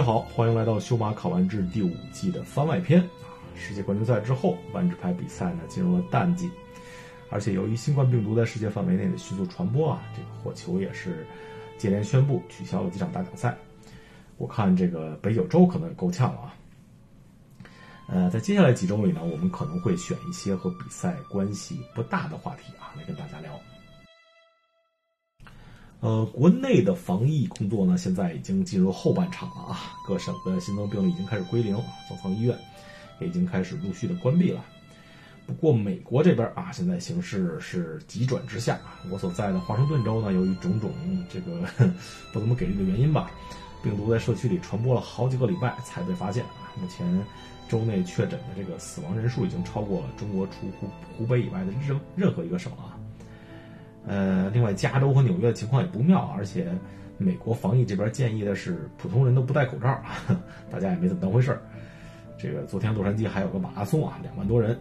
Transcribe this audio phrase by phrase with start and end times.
[0.00, 3.36] 大家好，欢迎来到《修马考完制》第五季的番外篇啊！
[3.54, 6.50] 世界冠军赛之后，万智牌比赛呢进入了淡季，
[7.28, 11.26] 而且由于新冠病毒在世界范围内的迅速传播啊，这个火球也是
[11.76, 13.54] 接连宣布取消了几场大奖赛。
[14.38, 16.54] 我看这个北九州可能够呛了啊。
[18.06, 23.52] 呃，在接下来几周里呢，我们可能会选一些和比赛关系不大的话题啊，来跟大家聊。
[26.00, 29.92] 呃，国内的防疫工作呢，现在已经进入后半场了啊。
[30.06, 31.76] 各省的新增病例已经开始归零，
[32.08, 32.56] 方舱医院
[33.20, 34.64] 也已经开始陆续的关闭了。
[35.46, 38.78] 不过美国这边啊，现在形势是急转直下。
[39.10, 40.90] 我所在的华盛顿州呢，由于种种
[41.28, 41.68] 这个
[42.32, 43.30] 不怎么给力的原因吧，
[43.82, 46.72] 病毒在社区里传播了好几个礼拜才被发现啊。
[46.80, 47.22] 目前
[47.68, 52.96] 州内确诊的这个死亡人数已经超过了中国除湖湖北以外的任任何一个省了啊。
[54.06, 56.72] 呃，另外，加州和纽约的情况也不妙，而且
[57.18, 60.00] 美国防疫这边建议的是普通人都不戴口罩，
[60.70, 61.60] 大家也没怎么当回事儿。
[62.38, 64.78] 这个昨天洛杉矶还有个马拉松啊，两万多人。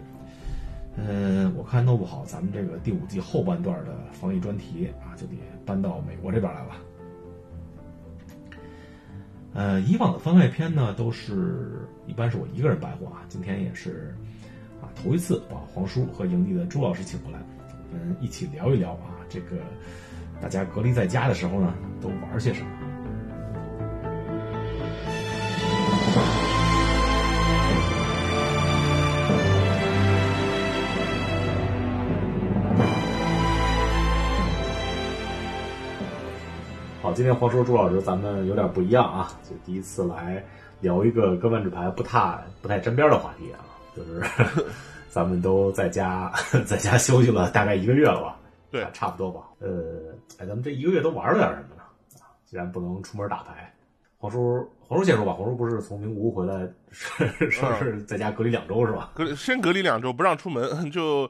[0.96, 5.34] 嗯，我看弄不好咱们这个第五季后半段的防疫专题啊，就得
[5.66, 6.72] 搬到美国这边来了。
[9.54, 14.16] 呃，以往的番外篇呢，都是一般是我一个人白话，今天也是
[14.82, 17.40] 啊头一次把黄叔和营地的朱老师请过来。
[17.92, 19.58] 我们一起聊一聊啊，这个
[20.42, 22.70] 大家隔离在家的时候呢，都玩些什么？
[37.02, 40.44] 好，今天黄叔朱老师咱们有点不一样啊，就第一次来
[40.82, 43.66] 聊一个跟万智牌不太不太沾边的话题啊，
[43.96, 44.22] 就是。
[45.10, 46.32] 咱们都在家，
[46.66, 48.40] 在家休息了大概一个月了吧？
[48.72, 49.42] 对，差不多吧。
[49.60, 49.70] 呃，
[50.38, 51.82] 哎，咱们这一个月都玩了点什么呢？
[52.22, 53.74] 啊，既然不能出门打牌，
[54.18, 55.34] 黄叔，黄叔先说吧。
[55.34, 56.68] 黄叔不是从名古屋回来，
[57.50, 59.12] 说是在家隔离两周是吧？
[59.16, 61.30] 隔先隔离两周，不让出门，就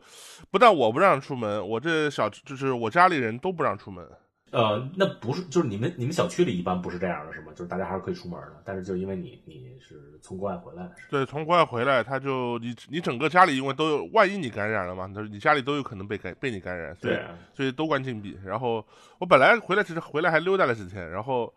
[0.51, 4.05] 不但我不让出门，我这小就是我家里人都不让出门。
[4.51, 7.51] 呃，那不是，就是你们你们小区里一般不是这样的，是吗？
[7.55, 17.23] 就是大家还是可以出门的，但是就因为你你是从国外回来的，对，从国外回来，他就你你整个家里因为都有，万一你感染了嘛，你家里都有可能被感被你感染，对，
[17.53, 18.37] 所以都关禁闭。
[18.43, 18.83] 然后
[19.19, 21.53] 我本来回来其实回来还溜达了几天，然后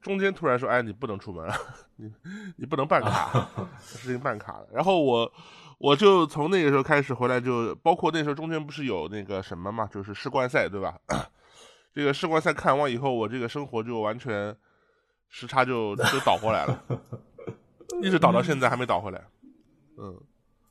[0.00, 1.50] 中间突然说，哎，你不能出门，
[1.96, 2.12] 你
[2.56, 3.48] 你不能办卡，
[3.80, 4.66] 事情办卡了。
[4.72, 5.32] 然后我
[5.78, 10.96] 我就从那个时候开始回来，就包括那时候中间不是有那个什么嘛，就是世冠赛，对吧？
[11.96, 14.54] 这个世冠赛看完以后，我这个生活就完全
[15.30, 16.84] 时差就就倒过来了，
[18.04, 19.18] 一直倒到现在还没倒回来。
[19.96, 20.14] 嗯，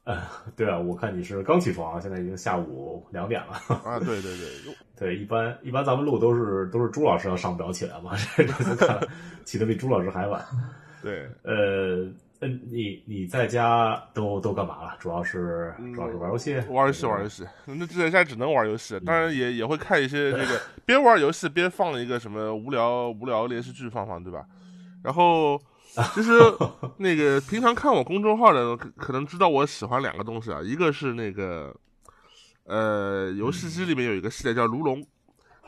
[0.03, 0.22] 哎，
[0.56, 3.53] 对啊，我看你是刚起床，现在已经下午两点了。
[3.84, 9.00] 啊，对对对， 对，一般一般咱们录都是都是朱老师要上不了起来嘛，这次看
[9.46, 10.46] 起的比朱老师还晚。
[11.02, 12.08] 对，呃。
[12.41, 14.97] 嗯，你你在家都都干嘛了？
[15.00, 17.46] 主要是主要是玩游戏，玩游戏玩游戏。
[17.66, 24.46] 那在家只能玩游戏，当然也也会看一些这个 边玩游戏边放一个什么无聊无聊连续剧放放，对吧？
[25.01, 25.57] 然后
[26.13, 26.31] 其实
[27.00, 31.73] 那个平常看我公众号的可能知道我喜欢两个东西啊，一个是那个
[32.66, 35.02] 呃游戏机里面有一个系列叫《卢龙》，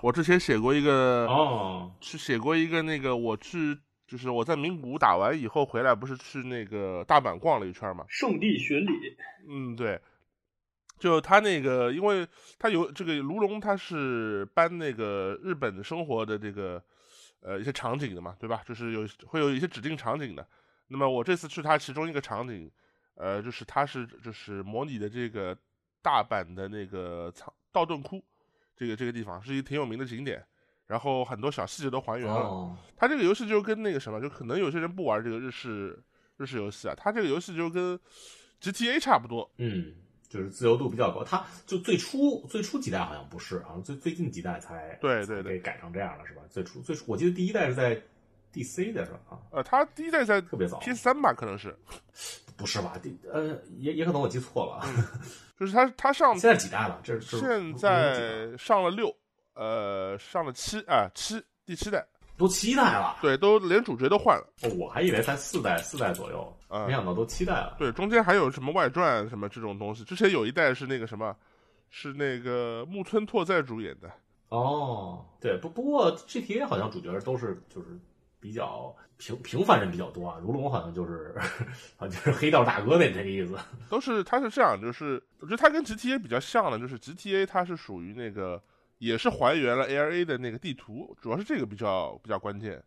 [0.01, 3.78] 我之前写过一个哦，去写过一个那个我去。
[4.07, 8.06] 就是我在名古屋打完以后回来，不是去那个大阪逛了一圈嘛？
[8.07, 8.90] 圣地巡礼。
[9.47, 10.00] 嗯，对。
[10.97, 16.84] 就他那个，因为他有这个卢龙，他是搬那个日本生活的这个
[17.41, 18.63] 呃一些场景的嘛，对吧？
[18.66, 20.47] 就是有会有一些指定场景的。
[20.88, 22.72] 那么我这次去他其中一个场景，
[23.13, 25.56] 呃，就是他是就是模拟的这个
[26.01, 28.23] 大阪的那个藏道顿窟，
[28.75, 30.44] 这个这个地方是一个挺有名的景点。
[30.88, 32.76] 然后很多小细节都还原了。
[32.96, 36.02] 它这个游戏就跟那个什么，就可能有些人不玩这个日式
[36.38, 38.00] 日式游戏啊，它这个游戏就跟
[38.61, 39.50] GTA 差不多。
[39.58, 39.94] 嗯，
[40.29, 41.23] 就是自由度比较高。
[41.23, 46.41] 它就最初最初几代好像不是，好像最最近几代才对对对改成这样了，是吧？
[46.50, 48.02] 最初最初我记得第一代是在
[48.53, 49.20] DC 的是吧？
[49.29, 51.34] 啊，呃，它第一代在特别早 PS 三吧？
[51.34, 51.76] 可能是
[52.58, 52.97] 不是吧？
[53.03, 54.85] 第呃也也可能我记错了。
[55.59, 57.00] 就是它它上 现在几代了？
[57.03, 59.14] 这是现在上了六。
[59.58, 62.06] 呃，上了七啊七第七代
[62.38, 64.48] 都七代了，对，都连主角都换了。
[64.62, 66.56] 哦，我还以为才四代四代左右，
[66.86, 67.76] 没想到都七代了。
[67.80, 70.04] 对，中间还有什么外传什么这种东西。
[70.04, 71.36] 之前有一代是那个什么，
[71.90, 74.12] 是那个木村拓哉主演的。
[74.50, 77.88] 哦，对，不不过 GTA 好像主角都是就是
[78.40, 80.38] 比较平平凡人比较多啊。
[80.40, 81.34] 如龙好像就是
[81.98, 83.58] 好像就是黑道大哥那那个意思。
[83.90, 88.62] 都是他是这样，就是我觉得他跟 GTA 比较像的，就是 GTA 它是属于那个。
[88.97, 92.84] 也是还原了 A R A 的那个地图，主要是这个比较比较关键，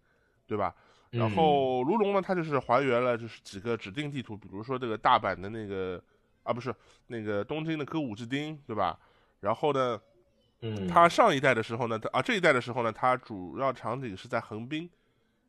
[0.46, 0.74] 对吧？
[1.10, 6.00] 然后卢龙呢，它就是还原了就是几个指定地图，比如说这个大阪的那个
[6.44, 6.72] 啊，不是
[7.08, 8.96] 那个东京的歌舞伎町，对吧？
[9.40, 10.00] 然后呢，
[10.60, 14.88] 嗯，它上一代的时候呢，啊这一代的时候呢，它主要场景是在横滨。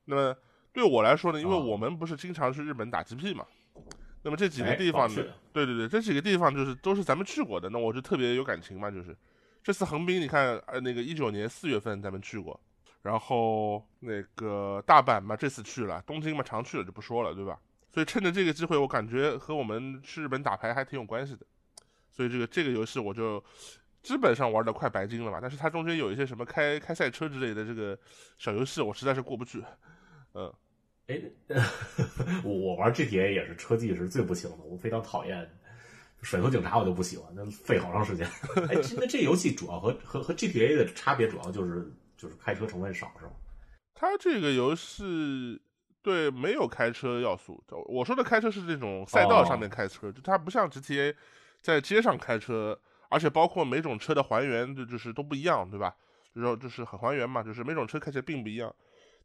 [0.06, 0.36] 那么
[0.74, 3.46] 对我来说呢，因为我们不是经常去日本打 GP 嘛，
[4.24, 5.24] 那么这几个地方呢，
[5.54, 9.16] 对对对，这几个地方就是都是咱们去过的，那我就特别有感情嘛，就是
[9.64, 12.60] 这次横滨，你看呃那个一九年四月份咱们去过。
[13.04, 17.60] 然后那个大阪嘛，这次去了；东京嘛，常去了就不说了，对吧？
[17.90, 21.44] 所以趁着这个机会，我感觉和我们去日本打牌还挺有关系的。
[22.12, 23.44] 所以这个这个游戏我就
[24.04, 25.40] 基本上玩的快白金了吧。
[25.42, 27.98] 但是它中间有一些什么开开赛车之类的这个
[28.38, 29.64] 小游戏，我实在是过不去。
[30.36, 30.54] 嗯，
[31.08, 31.20] 哎，
[32.44, 35.40] 我 我玩 GTA 也是车技是最不行的，我非常讨厌
[36.22, 38.28] 甩头警察，我就不喜欢，那费好长时间。
[38.70, 41.92] 哎，那这游戏主要和和和 GTA 的差别主要就是。
[42.18, 43.32] 就是开车成分少是吧？
[43.96, 45.60] 它这个游戏
[46.04, 47.60] 对没有开车要素。
[47.88, 51.16] 我说的开车是这种赛道上面开车，就它不像 GTA
[51.62, 52.80] 在街上开车，
[53.10, 55.96] 而且包括每种车的还原就就是都不一样，对吧？
[56.36, 58.72] 就说就是很还原嘛，就是每种车开起来并不一样。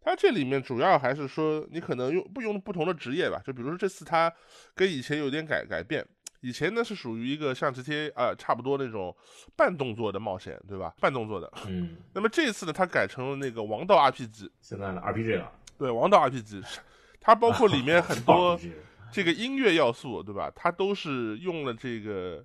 [0.01, 3.43] 它这里面主要还是说你可能用不用不同的职业吧？
[3.45, 4.33] 就比如说这次它
[4.75, 6.03] 跟以前有点改改变。
[6.47, 9.13] 以前呢是属于一个像这些啊差不多那种
[9.57, 10.95] 半动作的冒险，对吧？
[11.01, 11.53] 半动作的。
[11.67, 11.97] 嗯。
[12.15, 14.49] 那么这次呢，它改成了那个王道 RPG。
[14.61, 15.51] 现在的 RPG 了。
[15.77, 16.63] 对，王道 RPG，
[17.21, 18.57] 它包括里面很多
[19.11, 20.49] 这个音乐要素，对吧？
[20.55, 22.41] 它都是用了这个《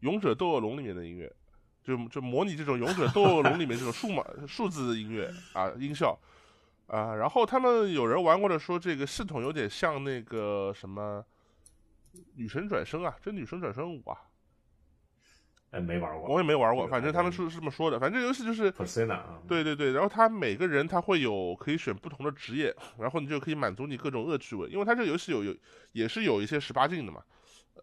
[0.00, 1.28] 勇者斗恶龙》里面的音乐，
[1.82, 6.16] 就就模拟这种《勇者斗恶龙》里面这种数码数字音乐啊音效
[6.86, 7.16] 啊。
[7.16, 11.24] 然后他们有人玩过的说，这个系统有点像那个什么。
[12.34, 14.18] 女神转生啊，这女神转生五啊，
[15.70, 17.98] 哎，没玩过，我也没玩过，反正他们是是这么说的。
[17.98, 25.56] 反正这游戏就是 Persona 啊，对对对，然后他每个人他会有可以选不同的职业，然后你就可以满足你各种恶趣味，因为他这个游戏有有
[25.92, 27.22] 也是有一些十八禁的嘛，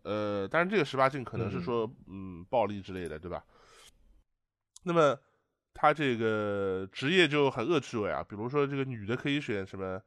[0.03, 3.43] 呃，当然这个十八禁可能是说嗯暴力之类的，对吧？
[4.83, 5.17] 那么
[5.73, 9.99] 他这个职业就很恶趣味啊，比如说这个女的可以选什么，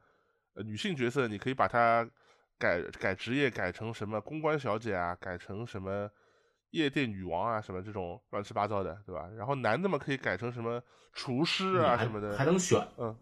[0.53, 2.09] 呃，女性角色你可以把它。
[2.57, 6.09] 改改职业改成什么公关小姐啊，改成什么
[6.69, 9.29] 夜店女王啊，什么这种乱七八糟的，对吧？
[9.37, 10.81] 然后男的嘛可以改成什么
[11.13, 13.15] 厨师啊什么的，还能选，嗯，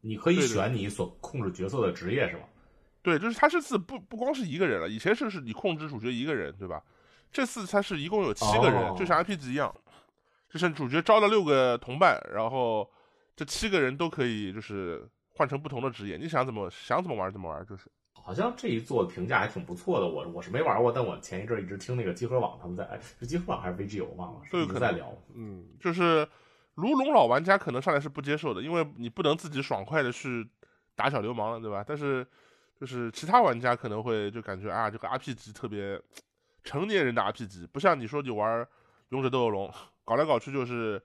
[0.00, 2.42] 你可以选你所控制角色的职业是吧？
[3.00, 6.82] 对，就是他这次不不光是一个人了，以前是是你控制主角一个人，对吧？
[7.30, 9.74] 这次他是一共有七个人，就像 I P G 一样，
[10.50, 12.90] 就是主角招了六个同伴，然后
[13.36, 17.90] 这七个人都可以就是换成不同的职业，你想怎么想怎么玩怎么玩，就是。
[18.28, 25.10] 好像这一座评价还挺不错的，我我是没玩过，但我前一阵一直听那个集合网他们在，哎，是集合网还是 VG 我忘了，都有可能在聊。
[25.34, 26.28] 嗯，就是
[26.74, 30.46] 卢龙老玩家可能上来是不接受的，因为你不能自己爽快的去
[30.94, 31.82] 打小流氓了，对吧？
[31.88, 32.26] 但是
[32.78, 35.98] 就是其他玩家可能会就感觉啊，这个 RPG 特别
[36.62, 38.68] 成年人的 RPG，不像你说你玩
[39.08, 39.72] 勇者斗恶龙，
[40.04, 41.02] 搞来搞去就是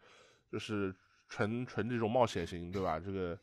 [0.52, 0.94] 就是
[1.30, 3.00] 纯纯这种冒险型，对吧？
[3.00, 3.40] 这个。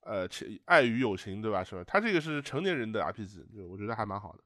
[0.00, 0.26] 呃，
[0.64, 1.62] 爱与友情，对吧？
[1.62, 1.84] 是吧？
[1.86, 4.38] 他这个是成年人的 RPG，就我觉得还蛮好的。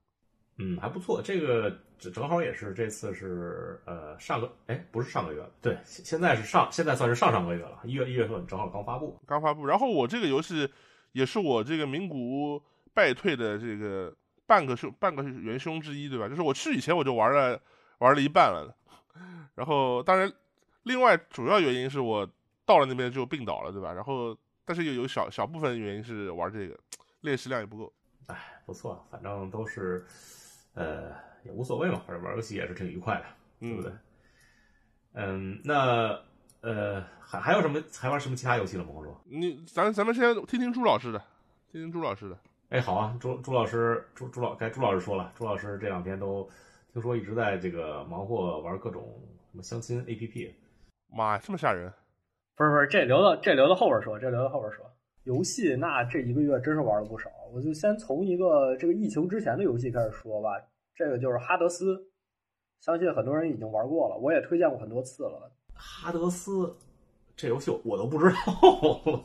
[0.58, 1.22] 嗯，还不错。
[1.22, 9.64] 这个正好也是这次是呃上个哎不是上个月对，现在是上现在算是上上个月了，一月一月份正好刚发布，刚发布。
[9.64, 10.68] 然后我这个游戏
[11.12, 12.62] 也是我这个名古屋
[12.92, 14.14] 败退的这个
[14.46, 16.28] 半个凶半个元凶之一，对吧？
[16.28, 17.60] 就是我去以前我就玩了
[17.98, 18.76] 玩了一半了，
[19.54, 20.30] 然后当然
[20.82, 22.28] 另外主要原因是我
[22.66, 23.92] 到了那边就病倒了，对吧？
[23.92, 24.36] 然后。
[24.64, 26.78] 但是有有小小部分原因是玩这个
[27.22, 27.92] 练习量也不够，
[28.26, 30.04] 哎，不错，反正都是，
[30.74, 31.12] 呃，
[31.44, 33.24] 也无所谓嘛，反正玩游戏也是挺愉快的，
[33.60, 33.92] 对不对？
[35.14, 36.18] 嗯，那
[36.60, 38.90] 呃，还还有什么还玩什么其他游戏了吗？
[38.94, 41.18] 我说，你咱咱们先听听朱老师的，
[41.70, 42.38] 听听朱老师的。
[42.70, 46.48] 哎，好啊，朱朱老师，朱朱老该朱老师说了，朱老师这两天都
[46.92, 50.54] 听说一直在这个忙活玩各种什么相亲 APP，
[51.08, 51.92] 妈呀，这么吓人！
[52.56, 54.84] 不是不是，这留到这留到后边说，这留到后边说。
[55.24, 60.50] 游戏那这一个月真是玩了不少，我就先从一个这个疫情之前的游戏开始说吧。
[60.94, 61.96] 这个就是哈德斯，
[62.80, 65.50] 相信很多人已经玩过了，我也推荐过很多次了。
[65.74, 66.76] 哈德斯
[67.36, 68.36] 这游戏我都不知道，
[68.74, 69.24] 我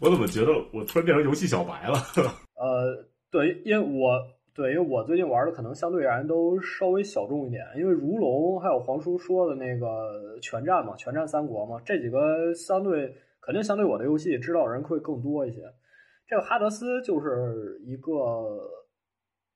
[0.00, 1.98] 我怎么觉得我突然变成游戏小白了？
[2.54, 4.39] 呃，对，因为我。
[4.52, 15.62] 对，因为我最近玩的可能相对而言都稍微小众一点，因为如龙还有黄叔说的那个全战嘛，全战三国嘛，这几个相对肯定相对我的游戏知道人会更多一些。
[16.26, 18.12] 这个哈德斯就是一个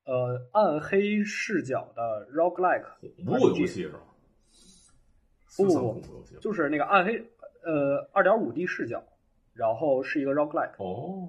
[0.06, 2.84] 呃暗黑视角的 roguelike
[3.24, 4.00] 恐怖游戏是吧？
[5.56, 7.16] 不不不，就是那个暗黑
[7.64, 9.02] 呃二点五 D 视角，
[9.52, 10.74] 然后是一个 roguelike。
[10.78, 11.28] 哦。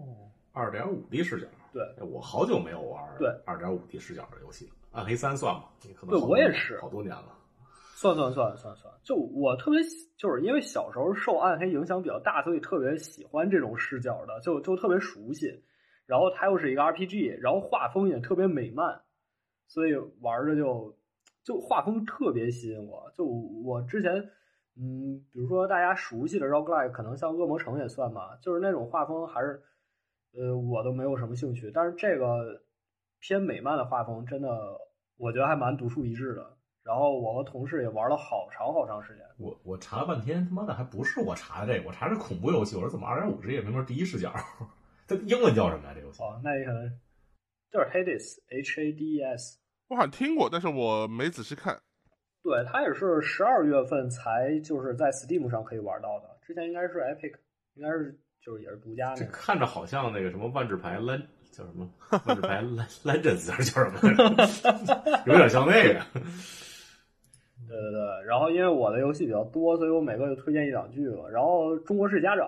[0.52, 1.48] 二点五 D 视角。
[1.76, 4.72] 对，我好久没有玩对二点五 D 视角的游戏了。
[4.94, 5.66] 暗黑三算吗？
[5.84, 7.38] 你可能对我也是好多年了。
[7.98, 15.64] 算算算算算，就我特别喜就是因为小时候受暗黑影响比较大，所以特别喜欢这种视角的，就就特别熟悉。
[16.06, 19.02] 然后它又是一个 RPG，然后画风也特别美漫，
[19.68, 20.98] 所以玩着就
[21.44, 23.12] 就画风特别吸引我。
[23.18, 24.14] 就我之前，
[24.78, 29.62] 嗯，比如说大家熟悉的 roguelike，可能像恶魔城也算吧，就是那种画风还是，
[30.38, 31.72] 呃，我都没有什么兴趣。
[31.74, 32.62] 但是这个
[33.20, 34.50] 偏美漫的画风，真的
[35.18, 36.58] 我觉得还蛮独树一帜的。
[36.84, 39.26] 然后我和同事也玩了好长好长时间。
[39.40, 42.76] 我我查了半天，他妈的还不是我查的这个，我查的是恐怖游戏。
[42.76, 44.32] 我说怎么二点五 D 也没门第一视角？
[45.08, 45.94] 它英文叫什么呀？
[45.96, 46.22] 这游戏？
[46.22, 46.88] 哦，那也可能
[47.72, 49.60] 就是 Hades，H A D E S。
[49.88, 51.80] 我好像听过，但是我没仔细看。
[52.44, 57.34] 对，它也是十二月份才就是在 Steam 上可以玩到的，之前应该是 Epic，
[57.74, 59.16] 应该是就是也是独家的。
[59.18, 61.22] 这看着好像那个什么万智牌 Len
[61.52, 61.90] 叫什么
[62.26, 62.62] 万智牌
[63.04, 65.24] Legends 还是叫什么？
[65.26, 66.02] 有点像那个。
[67.68, 71.28] 对对对，然后因为我的游戏比较多，所以我每个就推荐一两句吧。
[71.32, 72.48] 然后中国式家长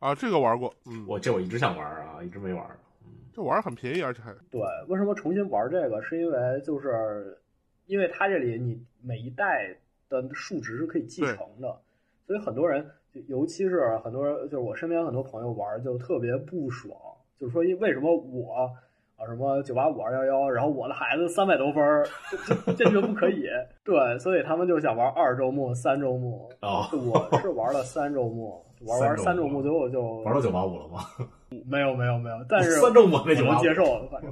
[0.00, 2.66] 啊，这个玩过，嗯，我这我一直想玩啊，一直没玩。
[3.04, 4.60] 嗯，这玩很便宜，而且还对。
[4.88, 6.02] 为什么重新玩这个？
[6.02, 7.38] 是因为就是
[7.86, 9.76] 因为它这里你每一代
[10.08, 11.80] 的数值是可以继承的，
[12.26, 12.90] 所以很多人，
[13.28, 16.96] 尤其是很多人就是我身边很多朋友玩就特别不爽，
[17.38, 18.70] 就是说因为什么我。
[19.18, 22.06] 啊，什么九八五二幺幺，然后我的孩子三百多分儿，
[22.44, 23.46] 这这就不可以。
[23.82, 26.50] 对，所以他们就想玩二周目、三周目。
[26.60, 31.00] 哦，我是玩了三周目，玩玩三周目，最后就玩到九八五了吗？
[31.64, 32.36] 没有，没有，没有。
[32.46, 34.30] 但是三周目没能接受，反正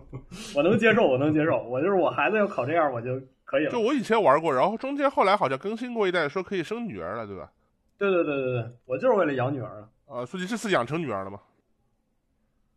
[0.54, 1.62] 我能接受，我能接受。
[1.62, 3.70] 我就是我孩子要考这样，我就可以了。
[3.70, 7.50] 就我以前玩过，然后中间后来好像更新过一代，说可以生女儿了，对吧？
[7.98, 9.88] 对对对对对，我就是为了养女儿。
[10.06, 11.40] 啊，所以这次养成女儿了吗？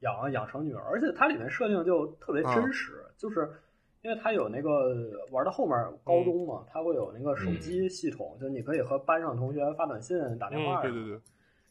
[0.01, 3.51] 养养成女儿，而且它里面设定就特别真实，啊、就是
[4.03, 4.95] 因为它有那个
[5.31, 10.83] 玩到后面高中嘛，它会有那个手机系统，嗯、就你可以和班上同学发短信、打电话、嗯。
[10.83, 11.19] 对对对。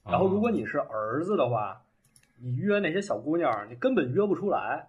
[0.05, 1.81] 然后如果你是儿子的话，
[2.38, 4.88] 你约那些小姑娘，你根本约不出来。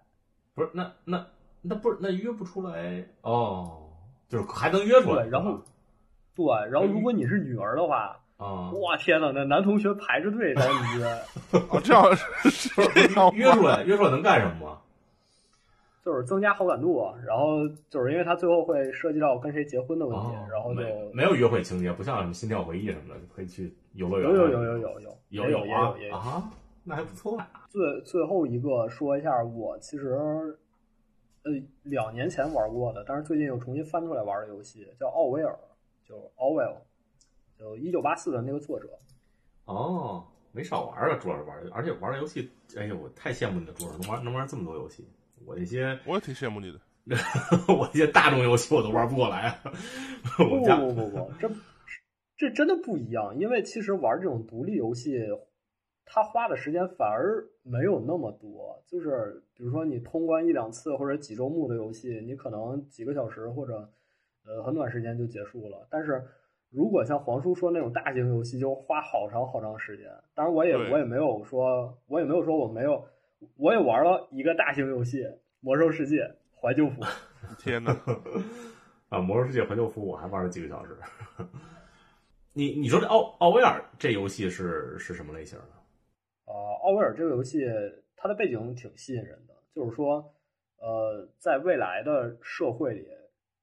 [0.54, 1.26] 不是，那那
[1.62, 3.88] 那不是那约不出来哦，
[4.28, 5.22] 就是还能约出来。
[5.22, 5.62] 对，然后
[6.34, 8.20] 对，然后如果你是女儿的话。
[8.38, 8.70] 啊！
[8.80, 11.04] 哇天呐，那男同学排着队找你约，
[11.70, 12.04] 哦，这样
[13.34, 14.78] 约出来，约出来能干什么吗？
[16.04, 20.80] 就是增加好感度，然后就是因为他最后会涉及到跟谁结婚的问题，哦、然后就
[21.12, 24.30] 没有约会情节，不像什么心跳回忆什么的，就可以去游乐园。
[24.30, 26.50] 有有有有有有有有啊也有啊，
[26.84, 27.36] 那还不错。
[27.68, 30.14] 最最后一个说一下，我其实
[31.42, 31.50] 呃
[31.82, 35.58] 两年前玩过的，但是最近又重新翻出来玩的游戏叫奥威尔，
[36.06, 36.76] 就 Orwell。
[37.58, 38.88] 就一九八四的那个作者，
[39.64, 45.04] 哦，没少玩啊，主要是玩，而且玩的游戏，哎呦，我太羡慕你的主儿能玩能玩这么多游戏。
[45.44, 46.78] 我这些我也挺羡慕你的，
[47.74, 49.58] 我这些大众游戏我都玩不过来。
[50.36, 51.50] 不不不不不，这
[52.36, 55.18] 这真的不一样，因为其实玩这种独立游戏，
[56.04, 58.80] 他花的时间反而没有那么多。
[58.86, 63.90] 就是比如说你通关一两次或者几周目的游戏，你可能几个小时或者
[64.44, 66.24] 呃很短时间就结束了，但是。
[66.70, 70.06] 如果像黄叔说那种大型游戏，就花好长好长时间。
[70.34, 73.02] 当然，我也我也没有说，我也没有说我没有，
[73.56, 75.22] 我也玩了一个大型游戏
[75.60, 77.02] 《魔兽世界怀旧服》。
[77.58, 77.90] 天哪！
[79.08, 80.94] 啊，《魔兽世界怀旧服》我还玩了几个小时。
[82.52, 85.68] 你你说这奥奥威尔这游戏是是什么类型的？
[86.44, 87.66] 呃，奥威尔这个游戏
[88.14, 90.34] 它的背景挺吸引人的，就是说，
[90.78, 93.06] 呃，在未来的社会里，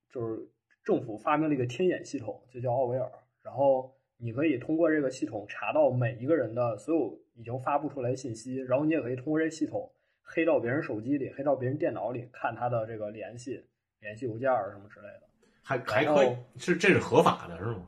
[0.10, 0.50] 就是。
[0.86, 3.12] 政府发明了一个天眼系统，就叫奥维尔。
[3.42, 13.66] 然后你可以通过这个系统查到每一个人的所有已经发布出来的信息，然后你也可以通过这个系统黑到别人手机里、黑到别人电脑里，看他的这个联系、
[14.00, 15.22] 联系邮件什么之类的。
[15.64, 17.88] 还还可以是这是合法的，是吗？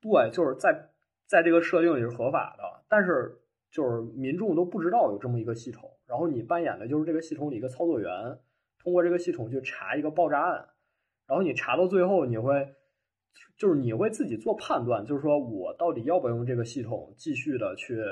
[0.00, 0.90] 对，就是在
[1.26, 5.88] 在这个设定里是合法的，但是就是民众都不知道有这么一个系统。
[6.06, 8.10] 然后你扮演的就是这个系统里一个操作员，
[8.78, 10.68] 通过这个系统去查一个爆炸案。
[11.28, 12.74] 然后你查到最后，你会，
[13.58, 18.02] 就是你会自己做判断，就是说我到底要不要用这个系统继续的去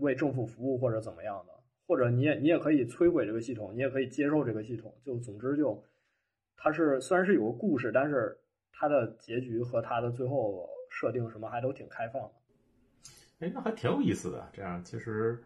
[0.00, 1.52] 为政府服务或者怎么样的，
[1.86, 4.90] 或者你也你也可以摧毁这个系统，你也可以接受这个系统。
[5.04, 5.84] 就总之就，
[6.56, 8.38] 它是虽然是有个故事，但是
[8.72, 12.30] 它的结局和它的最后设定什么还都挺开放的。
[13.40, 14.48] 哎，那还挺有意思的。
[14.50, 15.38] 这样其实，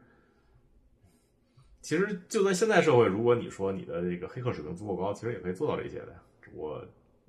[1.80, 6.86] 其实就在现在社会，如果你说你的这个黑客水平足够高，其实也可以做到这些的，只不过。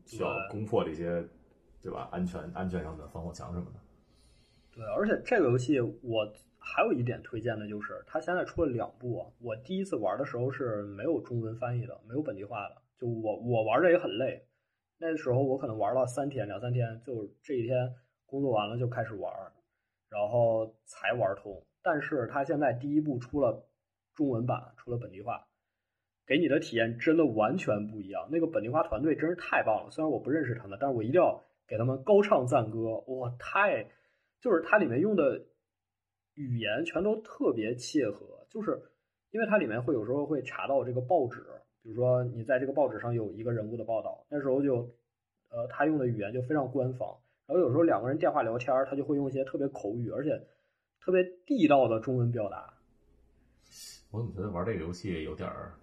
[0.08, 1.24] 需要攻破这些，
[1.82, 2.10] 对吧？
[2.12, 3.80] 安全安全上的防火墙什么的。
[4.74, 9.28] 对，而且这个游戏我还有一点推荐的就是，它现在出了两部啊。
[9.40, 14.48] 我第一次玩的时候是没有中文翻译的，没有本地化的，就我我玩着也很累。
[15.00, 17.96] 那时候我可能玩了三天两三天，就这一天
[18.26, 19.32] 工作完了就开始玩，
[20.10, 21.64] 然后才玩通。
[21.82, 23.68] 但是它现在第一部出了
[24.14, 25.47] 中文版，出了本地化，
[26.28, 28.28] 给你的体验真的完全不一样。
[28.30, 32.98] 那个本地化团队真是太棒了，虽然我不认识他们，但是我一定要给他们高唱赞歌。
[33.08, 33.90] 哇，太
[34.42, 35.42] 就是它里面用的
[36.36, 38.80] 语言全都特别切合，就是
[39.32, 41.44] 因为它里面会有时候会查到这个报纸，
[41.82, 44.94] 比如说你在这个报纸上有一个人物的报道，那时候就
[45.50, 47.18] 呃他用的语言就非常官方，
[47.48, 50.46] 然后有时候两个人电话聊天，他就会用一些特别口语而且
[51.00, 52.74] 特别地道的中文表达。
[54.12, 55.74] 我怎么觉得玩这个游戏有点儿，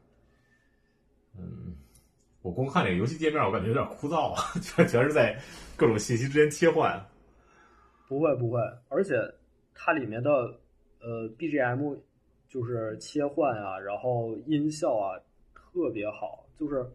[1.38, 1.75] 嗯，
[2.43, 5.38] 我光看这个游戏界面，我感觉有点枯燥啊， 全全是在
[5.76, 7.05] 各种信息之间切换。
[8.09, 9.14] 不会不会，而且
[9.75, 10.31] 它里面的
[11.00, 11.99] 呃 BGM
[12.49, 15.19] 就是切换啊，然后音效啊
[15.55, 16.87] 特别好，就是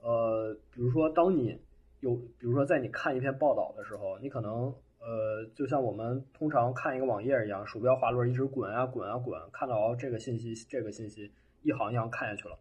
[0.00, 1.58] 呃，比如说当你
[2.00, 12.56] 有，比如说在你看一篇报道的时候，你可能呃，就像我们通常看一个网页一样，鼠标滑轮一直滚啊滚啊滚，看到这个信息这个信息一行一行看下去了，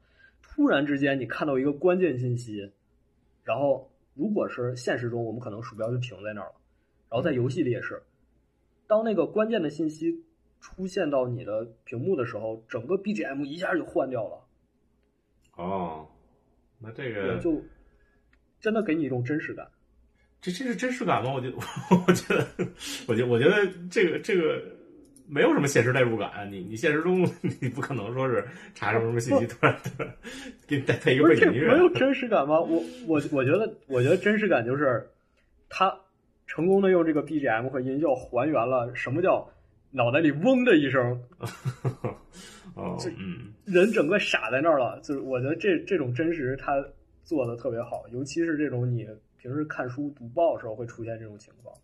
[0.57, 2.71] 突然之间你看到一个关键信息，
[3.43, 6.55] 然后如果是现实中，我们可能鼠标就停在那儿了。
[7.11, 8.01] 然后在游戏里也是，
[8.87, 10.25] 当那个关键的信息
[10.59, 14.43] 出现到你的屏幕的时候，整个 BGM 一下就换掉了。
[15.57, 16.07] 哦，
[16.79, 17.63] 那这对，个就
[18.59, 19.67] 真的给你一种真实感。
[20.41, 21.35] 这这是真实感吗？
[21.35, 21.57] 我觉得，
[22.07, 22.47] 我觉得，
[23.07, 24.59] 我觉得，我觉得这个这个
[25.27, 26.49] 没有什么现实代入感。
[26.51, 27.21] 你你现实中
[27.61, 28.43] 你不可能说是
[28.73, 30.13] 查什么什么信息，突然突然
[30.65, 31.73] 给你带配一个背景音乐。
[31.73, 32.59] 没有真实感吗？
[32.61, 35.05] 我我我觉得，我觉得真实感就是
[35.69, 35.93] 他
[36.45, 39.47] 成功的用这个 BGM 和音效还原了什么叫
[39.91, 41.21] 脑袋里嗡的一声，
[42.75, 44.99] 哦这，嗯，人整个傻在那儿了。
[45.03, 46.73] 就是我觉得这这种真实他
[47.23, 49.05] 做的特别好，尤其是这种你
[49.37, 51.75] 平时看书读报的时候会出现这种情况。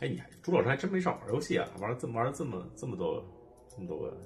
[0.00, 3.24] 哎，你还朱老师还真没少玩游戏啊，玩了这么玩了这么这么多
[3.68, 4.16] 这么多个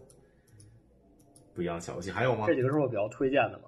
[1.54, 2.54] 不一样的小游戏，还有吗这？
[2.54, 3.64] 几个是我比较推荐的嘛。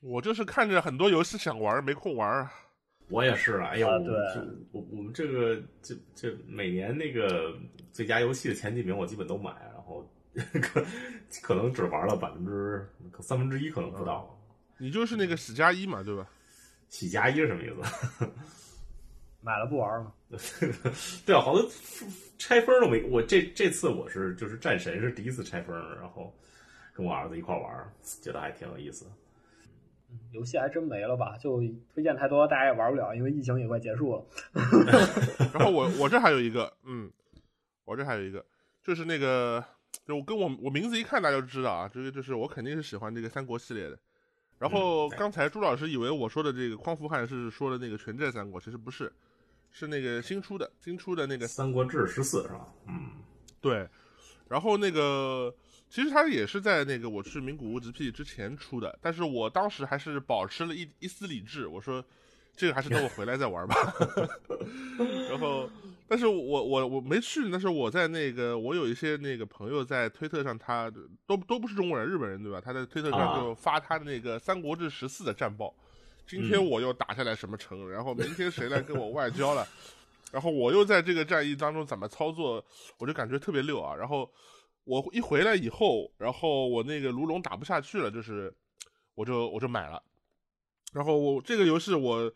[0.00, 2.52] 我就是看着很多游戏想玩，没空玩啊。
[3.08, 4.40] 我也是啊，哎呦，啊对就
[4.72, 7.54] 我我们这个这这每年那个
[7.92, 10.08] 最佳游戏的前几名我基本都买，然后
[10.62, 10.84] 可
[11.42, 12.88] 可能只玩了百分之
[13.20, 14.38] 三分之一，可能不到。
[14.78, 16.26] 你就是那个史加一嘛，对吧？
[16.88, 18.26] 喜加一是什么意思？
[19.42, 20.14] 买了不玩了？
[21.26, 21.68] 对啊，好多
[22.38, 23.02] 拆分都没。
[23.10, 26.32] 我这这次我是就是战神是第一次拆分，然后
[26.94, 29.04] 跟我儿子一块玩，觉得还挺有意思。
[30.30, 31.36] 游戏还真没了吧？
[31.38, 31.58] 就
[31.94, 34.24] 推荐太多，大家也玩不了，因为疫情也快结束了。
[35.54, 37.10] 然后我我这还有一个，嗯，
[37.84, 38.44] 我这还有一个，
[38.82, 39.64] 就是那个，
[40.06, 43.98] 就我跟我我名字一看大家就知道啊，这个就是我肯定是喜欢这个三国系列的。
[44.58, 49.10] 然后刚才朱老师以为我说的这个匡扶汉是说的那个全战三国，其实不是，
[49.72, 52.68] 是那个新出的新出的那个《三国志十四》是吧？
[52.86, 53.10] 嗯，
[53.60, 53.88] 对，
[54.48, 55.52] 然后那个
[55.88, 62.04] 其实它也是在那个我去名古屋 GP 之前出的，但是我当时还是保持了一一丝理智，我说
[62.54, 63.74] 这个还是等我回来再玩吧。
[65.30, 65.68] 然后，
[66.06, 70.92] 但是我我我没去，但是我在那个我有一些那个朋友在推特上他，
[71.26, 72.60] 都都不是中国人，日本人对吧？
[72.60, 75.74] 他在推特上啊就发他的那个《三国志十四》的战报。
[76.26, 79.66] 今天嗯我又打下来什么城，然后明天谁来跟我外交了，
[80.32, 82.64] 然后我又在这个战役当中怎么操作，
[82.98, 83.94] 我就感觉特别溜啊。
[83.94, 84.30] 然后
[84.84, 88.52] 我一回来以后，然后我那个卢龙打不下去了，就是
[89.14, 90.02] 我就我就买了。
[90.92, 92.32] 然后我这个游戏我，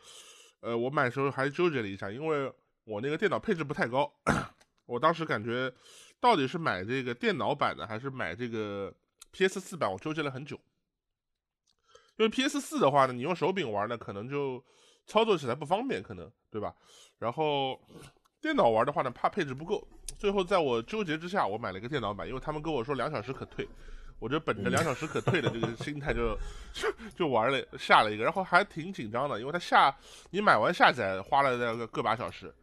[0.61, 2.53] 呃，我买的时候还纠结了一下，因为
[2.85, 4.13] 我那个电脑配置不太高，
[4.87, 5.73] 我当时感觉
[6.21, 8.95] 到底是买这个电脑版的还是买这个
[9.33, 10.59] PS 四版，我纠结了很久。
[12.19, 14.63] 因为 PS 四的话呢，你用手柄玩呢，可能就
[15.07, 16.75] 操作起来不方便，可能对吧？
[17.19, 17.79] 然后
[18.41, 19.87] 电脑玩的话呢，怕配置不够，
[20.19, 23.69] 最后在我纠结之下，我买了一个电脑版，因为他们跟我说两小时可退，
[24.19, 26.35] 我就本着两小时可退的这个心态就
[26.73, 29.95] 就 就玩了下了一个，然后还挺紧张的，因为它下
[30.31, 32.55] 你买完下载花了那个个把小时，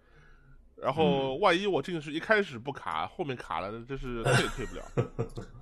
[0.76, 5.14] 然后万一我进去一开始不卡，后面卡了，这是退也退不了，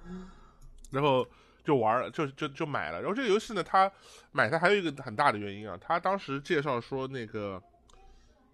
[0.92, 1.28] 然后。
[1.64, 3.00] 就玩了，就就就买了。
[3.00, 3.92] 然后这个游戏呢，它
[4.32, 7.62] 买它还有一个很大的原因啊，它当时介绍说那个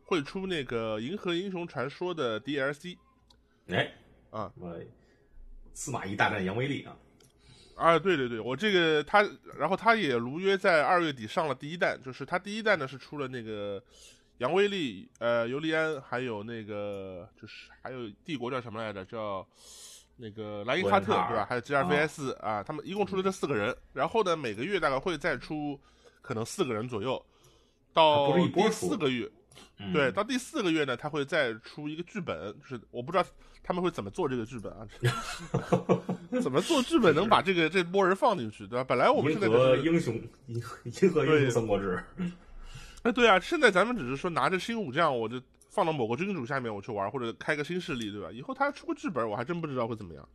[0.04, 2.98] 会出那个《银河英雄传说》的 DLC
[3.68, 3.92] 哎，
[4.30, 4.78] 啊我
[5.74, 6.98] 司马懿大战杨威力啊，
[7.76, 9.22] 啊，对对对，我这个他，
[9.58, 13.82] 然后他也如约在二月底上了第一弹，就是他第一弹呢是出了那个
[14.40, 19.04] 杨威力、呃尤利安，还有那个就是还有帝国叫什么来着？
[19.06, 19.48] 叫
[20.18, 21.46] 那个莱因哈特对吧？
[21.48, 23.76] 还有 G R V S 啊，他们一共出了这四个人。
[23.94, 25.80] 然后呢，每个月大概会再出
[26.22, 27.24] 可能四个人左右，
[27.94, 29.30] 到第四个月，
[29.80, 33.24] 嗯对，到第四个月呢，他会再出一个剧本，就是我不知道
[33.64, 34.88] 他们会怎么做这个剧本啊，
[36.42, 38.84] 怎么做剧本能把这个这波人放进去，对吧？
[38.84, 40.16] 本来我们银现在只是英雄，
[40.48, 42.04] 银银河英对雄三国志，
[43.04, 45.40] 哎，对啊，现在咱们只是说拿着新武将，我就
[45.78, 48.32] 放到某个君主下面我去玩，或者开个新势力，对吧？
[48.32, 50.28] 以后他出个剧本，我还真不知道会怎么样，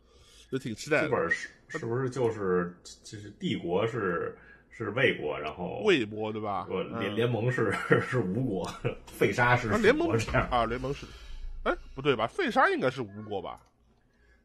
[0.48, 1.08] 就挺期待的。
[1.08, 4.38] 剧本是是不是就是就是帝国是
[4.70, 6.68] 是魏国，然后魏国，对吧？
[6.70, 7.74] 呃联嗯联盟是
[8.08, 8.70] 是吴国，
[9.04, 11.04] 废沙是联盟国这样，啊，联盟是，
[11.64, 12.24] 哎，不对吧？
[12.28, 13.58] 废沙应该是吴国吧？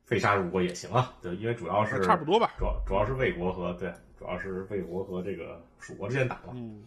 [0.04, 2.56] 废沙吴国也行啊，对，因为主要是差不多吧。
[2.58, 6.54] 主要主要是魏国和对，主要是魏国和这个蜀国之间打嘛。
[6.56, 6.82] 嗯，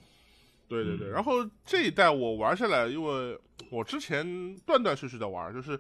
[0.71, 1.09] 对对对。
[1.09, 3.39] 嗯然后这一代我玩下来，因为
[3.71, 5.79] 我之前断断续续的玩，就是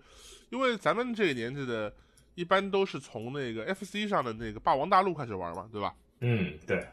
[0.50, 1.90] 因为咱们这个年纪的，
[2.34, 5.94] 一般都是从那个 FC 上的那个霸王大陆开始玩嘛，对吧？
[6.20, 6.86] 嗯，对，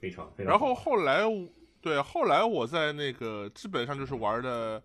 [0.00, 0.52] 非常非常。
[0.52, 1.24] 然后后来，
[1.82, 4.82] 对，后来我在那个基本上就是玩的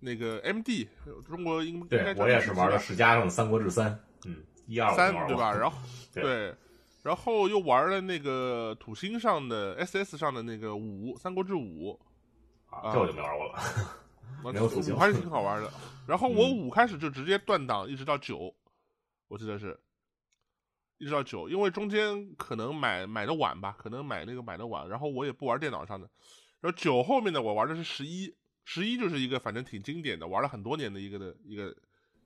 [0.00, 0.86] 那个 MD，
[1.26, 3.90] 中国应应该对我也是玩的是世嘉上的《三国志三》，
[4.26, 5.52] 嗯，一二三对吧？
[5.52, 5.76] 然后
[6.12, 6.54] 对 对，
[7.02, 11.98] 然后又玩了那个土星上的 SS 上的那个五《三国志五》，
[12.74, 13.52] 啊，这我就没玩过了。
[13.58, 14.04] 啊
[14.44, 15.72] 没有土星五还是挺好玩的。
[16.06, 18.54] 然后我嗯五开始就直接断档，一直到九，
[19.26, 19.78] 我记得是，
[20.98, 26.08] 一直到九，因为中间可能买买的晚吧，可能买那个买的晚，然后我也不玩电脑上的。
[26.60, 28.34] 然后九后面的，我玩的是十一，
[28.64, 31.76] 十一就是一个反正挺经典的，玩了很多年的一个的一个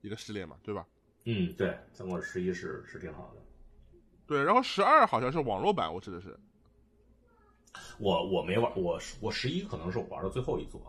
[0.00, 0.86] 一个系列嘛，对吧？
[1.24, 3.42] 嗯，对，《三国十一》是是挺好的。
[4.26, 6.38] 对，然后十二好像是网络版，我记得是。
[7.98, 10.80] 我我没玩，我我十一可能是我玩的最后一座，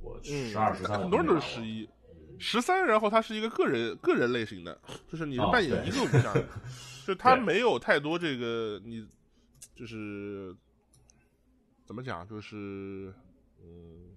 [0.00, 1.88] 我嗯，十二、十三很多人都是十一，
[2.38, 6.34] 十三，然后它是一个个人个人类型的，就是你扮演一个武将，
[7.06, 9.06] 就它没有太多这个你
[9.74, 10.54] 就是
[11.84, 13.12] 怎么讲，就是
[13.60, 14.10] 嗯，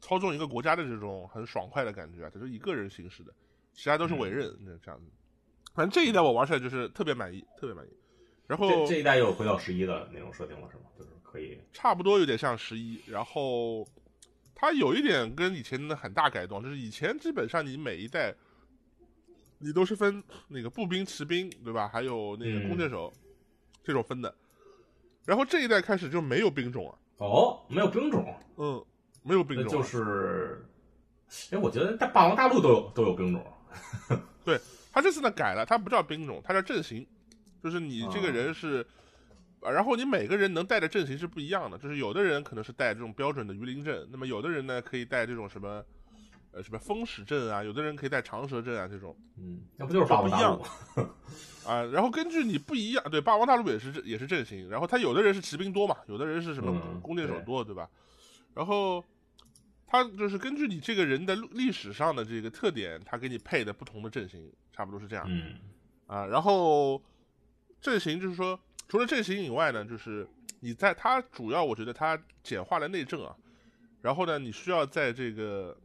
[0.00, 3.34] 操纵一个国家的这种很爽快的感觉啊，它是以个人形式的，
[3.72, 5.06] 其他都是委任那这样子。
[5.74, 7.90] 反正这一代我玩起来就是特别满意，特别满意。
[8.46, 10.82] 然后这这一代又回到十一的那种设定了，是吗？
[10.98, 13.86] 就是可以差不多有点像十一，然后
[14.54, 18.34] 它有一点跟以前的很大改动，就是以前基本上你每一代
[19.58, 21.88] 你都是分那个步兵、骑兵，对吧？
[21.88, 23.10] 还有那个嗯弓箭手、
[23.82, 24.34] 这种分的，
[25.24, 28.84] 然后这一代开始就没有兵种了，哦，没有兵种，嗯，
[29.22, 30.66] 没有兵种，就是，
[31.52, 33.46] 哎，我觉得在霸王大陆都有都有兵种，
[34.92, 37.06] 他这次呢改了，他不叫兵种，他叫阵型，
[37.62, 38.80] 就是你这个人是。
[38.80, 45.80] 啊然后你每个人能带的阵型是不一样的，就是有的人可能是带这种标准的鱼鳞阵，那么有的人呢可以带这种什么，
[46.50, 51.10] 呃什么风使阵啊，有的人可以带长蛇阵啊这种嗯，那不就是霸王大陆吗？
[51.64, 51.84] 啊。
[51.92, 57.88] 然后根据你不一样，对霸王大陆也是也是阵型，然后他有的人是骑兵多嘛，有的人是什么嗯弓箭手多，对吧？
[58.54, 59.04] 然后
[59.92, 65.26] 他就是根据你这个人的历史上的这个特点，他给你配的不同的阵型，差不多是这样。
[65.28, 65.56] 嗯
[66.06, 67.02] 啊，然后
[67.78, 70.26] 阵型就是说，除了阵型以外呢，就是
[70.60, 73.36] 你在它主要，我觉得它简化了内政啊，
[74.00, 75.76] 然后呢，你需要在这个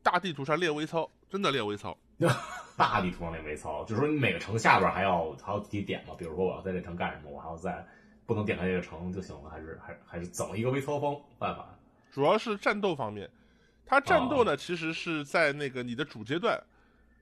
[0.00, 1.98] 大地图上练微操，真的练微操。
[2.78, 7.84] 大地图上练微操，就是说你每个城下边还要还要自己点嘛，比如说我要在这城干什么，我还要在
[8.26, 11.74] 不能点开这个城就行了，还是还还是怎么一个微操方办法？
[12.10, 13.28] 主要是战斗方面，
[13.84, 16.60] 它战哦斗呢，其实是在那个你的主阶段，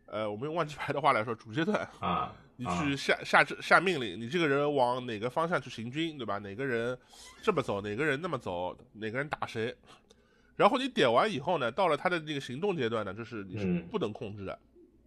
[0.07, 2.83] 呃，我们用万智牌的话来说，主阶段，啊，你啊。
[2.83, 6.39] 去下下指下命令，你这个人往哪个方向去行军，对吧？
[6.39, 6.97] 哪个人
[7.43, 9.75] 这么走，哪个人那么走，哪个人打谁？
[10.57, 13.87] 然后你点完以后呢，到了他的这个行动阶段呢，就是你是嗯。
[13.91, 14.59] 不能控制的，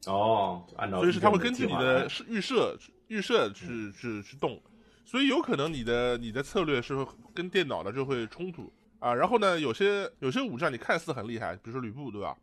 [0.06, 4.62] 哦，按照所以是他会根据你的是预设预设去去去动，
[5.04, 6.96] 所以有可能你的你的策略是
[7.34, 9.14] 跟电脑的就会冲突啊。
[9.14, 12.38] 然后呢，有些有些武将你看似很厉害，比如说吕布，对吧？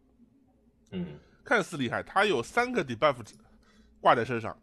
[0.90, 1.06] 嗯
[1.44, 3.16] 看似厉害，他有三个 debuff
[4.00, 4.56] 挂在身上，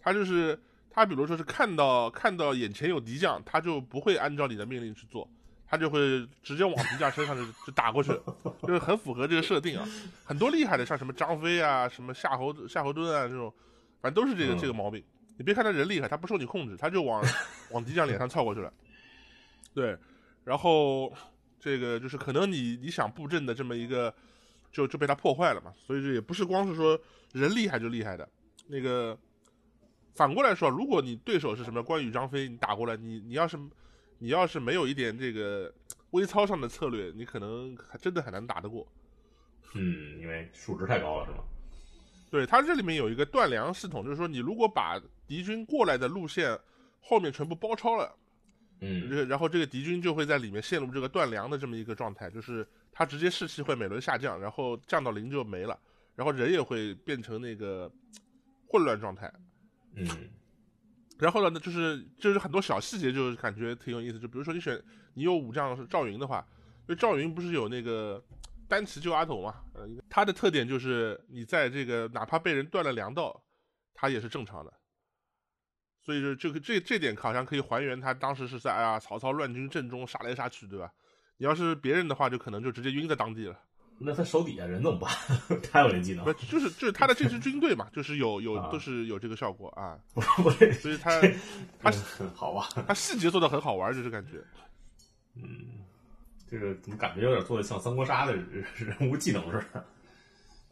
[0.00, 0.58] 他就是
[0.90, 5.28] 他，比如说是看到看到眼前有敌将，他就不会按照你的命令去做，
[5.66, 8.12] 他就会直接往敌将身上就就打过去，
[8.62, 9.86] 就是很符合这个设定啊。
[10.24, 13.52] 很多厉害的，像什么张飞啊、什么夏侯夏侯惇啊这种，
[14.00, 15.04] 反正都是这个、嗯这个毛病。
[15.36, 17.22] 你别看他人厉害，他不受你控制，他就往
[17.72, 18.72] 往敌将脸上操过去了。
[19.74, 19.96] 对，
[20.44, 21.12] 然后
[21.58, 24.12] 这个就是可能你你想布阵的这么一个。
[24.72, 26.96] 就就被他破坏了嘛，所以这也不是光是说
[27.32, 28.28] 人厉害就厉害的，
[28.68, 29.18] 那个
[30.14, 33.58] 反过来说，如果你对手是什么关羽、张飞，你打过来，你你要是
[34.18, 35.74] 你要是没有一点这个
[36.12, 38.86] 微操上的策略，你可能还真的很难打得过。
[39.74, 41.38] 嗯，因为数值太高了，是吗？
[42.30, 46.56] 对，它这里面有一个断粮系统，就是说你如果把敌军过来的路线
[47.00, 48.14] 后面全部包抄了，
[48.80, 55.78] 嗯，然后这个敌军就会在里面陷入这个断粮的这么一个状态，就是他直接士气会每轮下降，然后降到零就没了，
[56.14, 57.90] 然后人也会变成那个
[58.66, 59.32] 混乱状态。
[59.94, 60.06] 嗯，
[61.18, 64.18] 然后呢，就是就是很多小细节，就是感觉挺有意思。
[64.18, 64.82] 就比如说你选
[65.14, 66.46] 你有武将是赵云的话，
[66.80, 68.22] 因为赵云不是有那个。
[68.70, 73.42] 单骑救阿斗嘛，呃，他的特点就是你在这个哪怕被人断了粮道，
[73.92, 74.72] 他也是正常的。
[76.02, 80.90] 所以说这个这这点好像可以还原他当时是在啊曹操乱军阵中杀来杀去，对吧？
[81.36, 83.58] 你要是别人的话，就可能就直接晕在当地了。
[83.98, 85.10] 那他手底下人怎么办？
[85.70, 86.24] 他有这技能？
[86.24, 89.98] 不就是就是他的这支军队嘛，就是有有都是有这个效果啊。
[90.58, 91.20] 对，所以他
[91.78, 91.90] 他
[92.34, 94.42] 好吧，他细节做的很好玩，就是感觉，
[95.36, 95.78] 嗯。
[96.50, 99.86] 这个怎么感觉有点做的像三国杀的人物技能似的？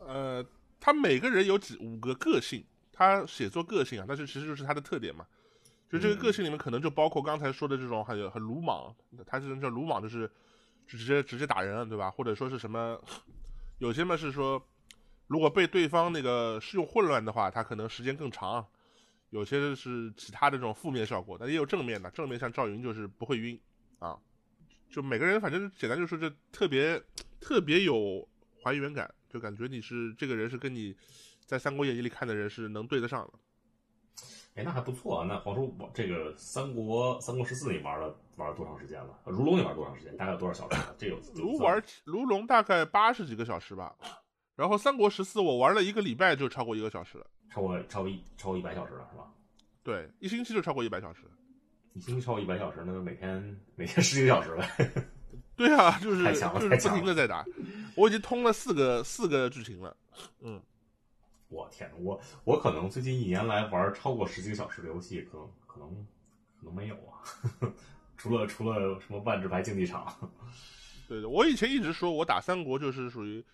[0.00, 0.44] 呃，
[0.80, 2.64] 他每个人有几五个个性，
[2.98, 5.24] 他写作个性啊，但是其实就是他的特点嘛。
[5.88, 8.92] 就这个个性里面，可能就包括刚才说的这种很很鲁莽，
[9.24, 10.28] 他这种叫鲁莽，就是
[10.84, 12.10] 直接直接打人，对吧？
[12.10, 13.00] 或者说是什么？
[13.78, 14.60] 有些嘛是说，
[15.28, 18.66] 如果被对方那个是用混乱的话，他可能时间更长。
[19.30, 22.10] 有些是其他的这种负面效果，但也有正面的。
[22.10, 23.58] 正面像赵云就是不会晕
[24.00, 24.18] 啊。
[24.90, 27.00] 就每个人，反正简单就说，这特别
[27.40, 28.26] 特别有
[28.64, 30.96] 还原感，就感觉你是这个人是跟你
[31.48, 33.32] 在《三国演义》里看的人是能对得上的。
[34.54, 35.26] 哎，那还不错啊。
[35.26, 39.18] 那黄叔，这个《三国》《三国十四》你玩了玩了多长时间了？
[39.24, 40.14] 如龙你玩多长时间？
[40.18, 40.82] 大概有多少小时？
[40.98, 43.96] 这有如玩如龙大概八十几个小时吧。
[44.56, 49.32] 然后《三国十四》我玩了一个礼拜就超过一个小时了，超过超过一超过一百小时了，是吧？
[49.82, 51.22] 对，一星期就超过一百小时。
[51.94, 54.92] 一星期超过一百小时，那就每天每天十几个小时呗。
[55.56, 57.44] 对啊，就是就是不停的在打。
[57.96, 59.96] 我已经通了四个四个剧情了。
[60.40, 60.60] 嗯，
[61.48, 66.06] 我天，我我可能最近一年来玩超过十几个小时的游戏，可能可能
[66.58, 67.24] 可能没有啊。
[68.16, 70.12] 除了除了什么万智牌竞技场。
[71.08, 73.44] 对的，我以前一直说我打三国就是属于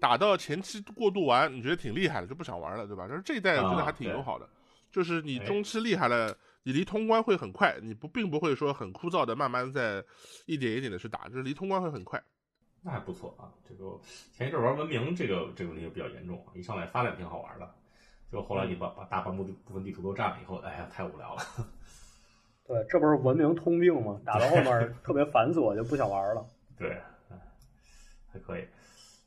[0.00, 3.06] 打到前期过渡完，你觉得挺厉害的，就不想玩了，对吧？
[3.08, 4.48] 但是这一代真的还挺友好的，
[4.90, 6.36] 就是你中期厉害了。
[6.64, 10.04] 你离通关会很快，你不并不会说很枯燥的慢慢在
[10.44, 12.22] 一点一点的去打，就是离通关会很快。
[12.82, 13.98] 那还不错啊，这个
[14.32, 17.68] 前一阵玩文明这个这个问题就比较严重，一上来发展挺好玩的，
[18.30, 21.42] 就后来你把把大半部部分地图都占了以后，哎呀太无聊了。
[22.66, 24.20] 对，这不是文明通病吗？
[24.24, 26.46] 打到后面特别繁琐，就不想玩了。
[26.76, 27.00] 对，
[28.32, 28.66] 还可以。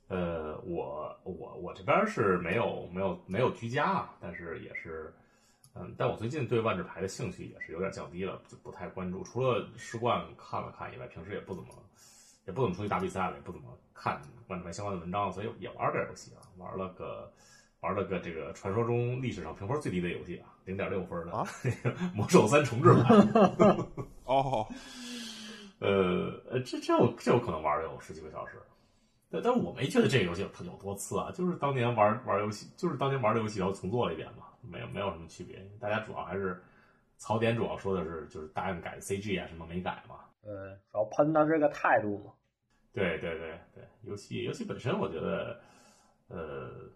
[0.08, 5.14] 呃，我我我这边是没有没有没有居家啊，但是也是。
[5.74, 9.24] 嗯，但我最近对万智牌的兴趣也是有点降低了，就不太关注。
[9.24, 11.70] 除了世冠看了看以外，平时也不怎么，
[12.52, 17.32] 也不怎么出去打比赛了，也不怎么看万智牌相关的文章，所以也玩点游戏啊，玩了个
[17.80, 21.32] 玩了个这个传说中历史上评分最低的游戏啊，零点六分的
[21.64, 23.28] 那个魔兽三重置版。
[24.26, 24.68] 哦，
[25.80, 28.58] 呃，这这我这我可能玩了有十几个小时。
[29.32, 34.48] 但但我没觉得这个游戏有有多次啊，就是当年玩玩游戏，就是当年玩的游戏然后重做了一遍嘛。
[34.62, 36.62] 没有没有什么区别，大家主要还是
[37.18, 40.18] 槽点，主要说的是就是答应改 CG 啊什么没改嘛。
[40.44, 42.34] 呃，主要喷他这个态度嘛。
[42.94, 45.62] 对对对对，游戏游戏本身我觉得，
[46.28, 46.90] 呃，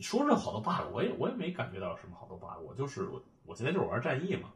[0.00, 4.52] 说是好多 bug，我也我也没感觉到什么好多 bug，我就是我我现在就是玩战役嘛。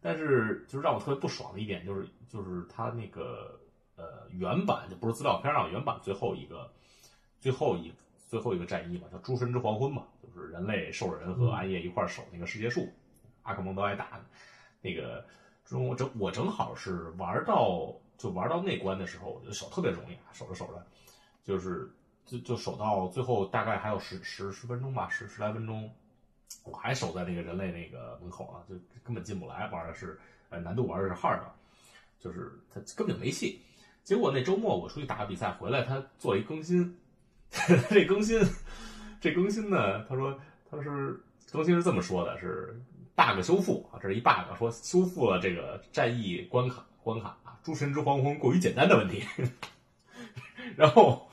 [0.00, 3.58] 但是就是让我特别不爽的一点就是就是它那个
[3.96, 6.70] 呃原版就不是资料片上原版最后一个
[7.40, 7.92] 最后一
[8.28, 10.06] 最后一个战役嘛，叫诸神之黄昏嘛。
[10.22, 12.88] 就是人类、兽人和暗夜一块守那个世界树，
[13.42, 14.20] 阿克蒙德挨打。
[14.82, 15.24] 那个
[15.64, 20.86] 中我正我正好是玩到就玩到那关的时候，我觉得守特别容易啊，守着守着，
[21.44, 21.90] 就是
[22.24, 25.90] 就就守到最后大概还有十十十分钟吧，十十来分钟，
[26.64, 28.74] 我还守在那个人类那个门口啊，就
[29.04, 29.68] 根本进不来。
[29.70, 30.18] 玩的是
[30.50, 31.40] 呃难度玩的是 hard，
[32.18, 33.60] 就是他根本没戏。
[34.02, 36.96] 结果那周末我出去打个比赛回来，他做一更新，
[37.90, 38.40] 这更新。
[39.18, 40.04] 这更新呢？
[40.04, 40.38] 他说
[40.70, 41.18] 他是
[41.50, 42.78] 更新是这么说的，是
[43.16, 49.24] bug 修复啊，这是一 bug，说修复了这个战役关卡关卡，诸神之黄昏过于简单的问题。
[50.78, 51.28] 然后，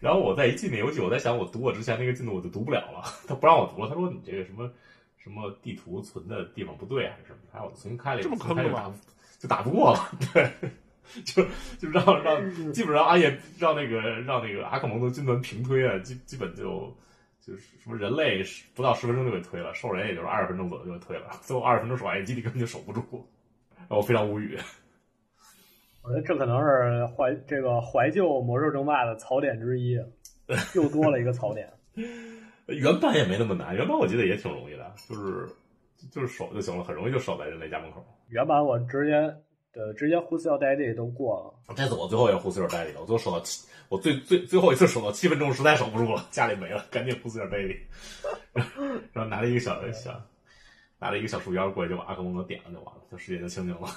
[0.00, 4.68] 然后我再一进那游戏，我在想，我读我之前那个进度我就读不了了，他不让我读了，他说你这个什么
[5.16, 7.38] 什么地图存的地方不对还是什么？
[7.52, 8.36] 然后我重新开了一个，就
[8.72, 8.92] 打
[9.38, 10.50] 就打不过了， 对，
[11.24, 11.46] 就
[11.78, 16.92] 就让让基本上阿叶让那个让那个阿克蒙德军团平推啊，基基本就。
[17.40, 23.26] 就是什么人类不到十分钟就给推了，兽人也就是二十分钟左右就被推了，最后二十分钟守完基地根本就守不住，
[23.88, 24.58] 让我非常无语。
[26.08, 29.94] 我觉得这可能是怀这个怀旧魔兽争霸的槽点之一，
[30.74, 31.70] 又多了一个槽点。
[32.66, 35.46] 原版也没那么难，原版我记得也挺容易的，就是
[36.10, 38.02] 就是守就行了，很容易就守在人类家门口。
[38.28, 39.16] 原版我直接
[39.74, 41.74] 呃直接呼斯要代地都过了。
[41.76, 47.76] 这次我最后也呼斯要代地了，我最后守到七，我最最最后一次守到七分钟，实在守不住了，家里没了，赶紧呼斯要代地，
[49.12, 50.10] 然后拿了一个小小
[50.98, 53.88] 拿了一个小树妖过去，就把阿克蒙德点了就完了，就世界就清净了。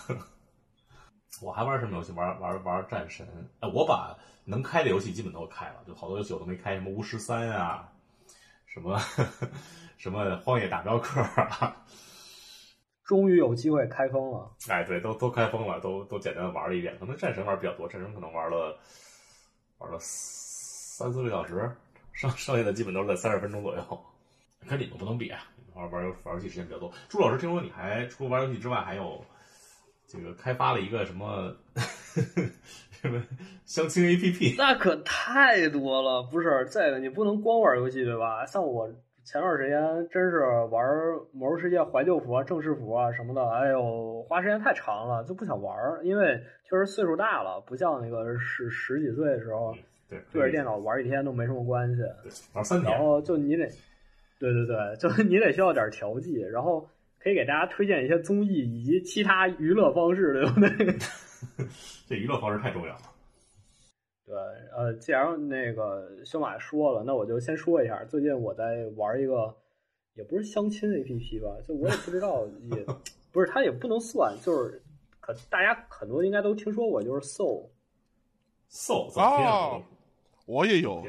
[1.41, 2.11] 我还玩什么游戏？
[2.11, 3.25] 玩玩玩战神。
[3.61, 7.91] 哎，我把能开的游戏基本都开了，就好多游戏我都没开，什么巫师三啊，
[8.65, 8.99] 什么
[9.97, 11.77] 什么荒野大镖客啊。
[13.03, 14.51] 终于有机会开封了。
[14.69, 16.97] 哎，对，都都开封了，都都简单的玩了一遍。
[16.99, 18.79] 可能战神玩比较多，战神可能玩了
[19.79, 21.75] 玩了三四个小时，
[22.13, 24.05] 剩剩下的基本都是在三十分钟左右。
[24.67, 25.41] 跟你们不能比，啊，
[25.73, 26.91] 玩玩游玩游戏时间比较多。
[27.09, 29.25] 朱老师，听说你还除了玩游戏之外，还有
[30.11, 31.55] 这个开发了一个什么
[32.91, 33.23] 什么
[33.65, 34.55] 相亲 APP？
[34.57, 38.45] 那可太多了，不是这个你不能光玩游戏对吧？
[38.45, 38.91] 像我
[39.23, 40.85] 前段时间真是玩
[41.31, 49.73] 《魔兽世界》怀旧服啊、正式服啊什么的，哎呦，花时间太长了，就不想玩，因为确实岁数大了，不像那个十十几岁的时候，
[50.09, 52.01] 对对着电脑玩一天都没什么关系，
[52.53, 53.65] 玩三天，然后就你得。
[54.39, 56.83] 对对对，就你得需要点调剂，然后
[57.21, 60.97] 可以给大家推荐一些综艺以及其他娱乐方式， 对不对？
[62.07, 63.01] 这娱乐方式太重要了。
[64.25, 64.35] 对，
[64.75, 69.53] 呃，既然那个修马说了，那我就先说一下，最近我在玩一个，
[70.13, 72.85] 也不是相亲 APP 吧，就我也不知道，也
[73.31, 74.81] 不是，它也不能算，就是
[75.19, 77.69] 可大家很多应该都听说过，就是 Soul。
[78.69, 79.83] Soul 哦，
[80.45, 81.05] 我也有。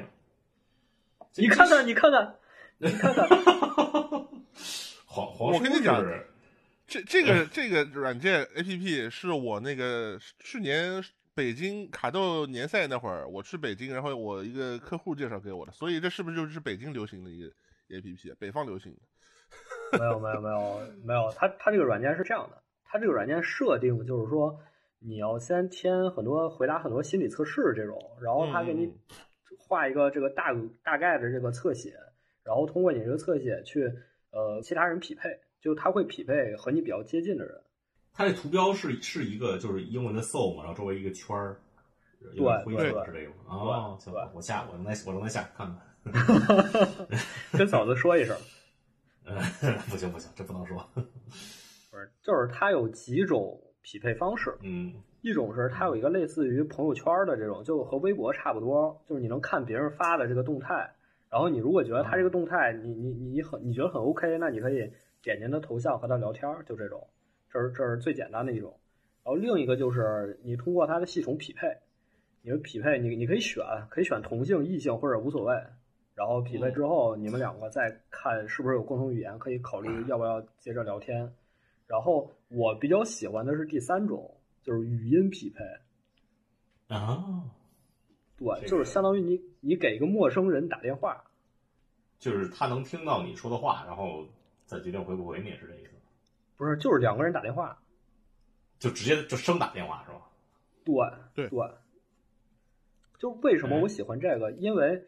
[1.37, 2.35] 你看看，你看看。
[2.79, 3.29] 你看看，
[5.83, 6.05] 讲，
[6.87, 11.03] 这这个 这个软件 A P P 是我那个去年
[11.35, 17.47] 北京卡豆年赛那会儿，我去北京，然后我一个客户介绍给我的，所以这是不是就是北京流行的一个
[17.97, 18.33] A P P？
[18.39, 19.01] 北方流行的？
[19.99, 24.59] 没有没有没有没有，它它这个软件是这样的，它这个软件设定就是说，
[24.99, 28.95] 你要先填很多回答很多心理测试这种，然后他给你
[29.59, 31.95] 画一个这个大大概的这个侧写。
[32.45, 33.85] 然后通过你这个侧写去，
[34.33, 35.29] 呃，其他人匹配，
[35.63, 37.55] 就它会匹配和你比较接近的人。
[38.13, 41.57] 它这图标是是一个就是英文的 soul 嘛，然后周围一个圈儿，
[42.21, 43.45] 对对是这个吗？
[43.49, 45.79] 哦，行，我下我正在我正在下看看
[47.57, 48.37] 跟嫂子说一声。
[49.89, 50.85] 不行不行，这不能说。
[50.95, 51.01] 不
[51.97, 54.53] 是，就是它有几种匹配方式。
[54.63, 60.93] 嗯，一种是它有一个类似于朋友圈的这种，就和微博差不多，就是你能看别人发的这个动态。
[61.31, 67.07] 然后你如果觉得他这个动态，你你你很你觉得很 OK，那你可以点进他头像和他聊天，就这种，
[67.49, 68.79] 这是这是最简单的一种。
[69.25, 71.69] 然后另一个就是你通过他的系统匹配，
[72.43, 75.55] 你们匹配你你可以选，可以选同性、异性或者无所谓。
[76.15, 81.33] 然后匹配之后，你们两个再看是不是有共同语言，可以考虑要不要接着聊天。
[81.87, 85.65] 然后我比较喜欢的是第三种，就是语音匹配。
[86.95, 87.45] 啊。
[88.37, 91.23] 对，就是相当于你你给一个陌生人打电话，
[92.19, 94.27] 就是他能听到你说的话，然后
[94.73, 95.91] 再决定回不回你，是这意思？
[96.57, 97.79] 不是，就是两个人打电话，
[98.79, 100.21] 就直接就生打电话是吧？
[100.85, 100.95] 对
[101.35, 101.71] 对对。
[103.19, 104.51] 就为什么我喜欢这个？
[104.53, 105.05] 因为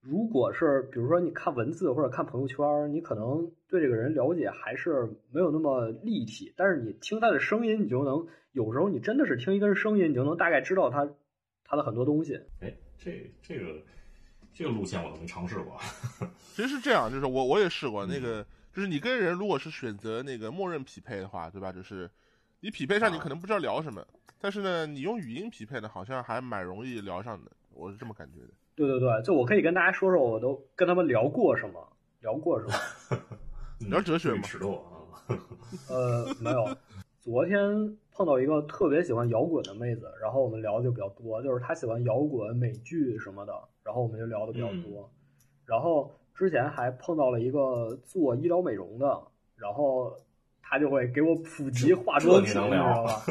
[0.00, 11.08] 如果是比如说你看文字或者看朋友圈，你可能对这个人了解还是没有那么立体，但是你听他的声音，你就能有时候你真的是听一个人声音，你就能大概知道他。
[11.66, 13.82] 他的很多东西，哎，这这个
[14.52, 15.80] 这个路线我都没尝试过。
[16.54, 21.72] 其实是这样，就是我我也试过那个，就是你跟人如果是选择那个默认匹配的话，对吧？
[21.72, 22.10] 就是
[22.60, 24.04] 你匹配上，你可能不知道聊什么，
[24.40, 28.48] 但是呢，你用语音匹配呢，好像还蛮容易聊上的，我是这么感觉的。
[28.74, 33.18] 对对对，就我可以跟大家说说，我都跟他们聊过什么，聊过什么，
[33.88, 34.42] 聊哲学吗？
[34.42, 35.06] 尺度啊？
[35.88, 36.76] 呃，没有。
[37.20, 43.52] 昨天碰到一个特别喜欢摇滚的妹子，然后我们聊的就比较多，就是她喜欢摇滚、美剧什么的，
[43.84, 45.08] 然后我们就聊的比较多。
[45.64, 49.06] 然后之前还碰到了一个做医疗美容的，
[49.56, 50.12] 然后
[50.60, 53.22] 他就会给我普及化妆品，你知道吧？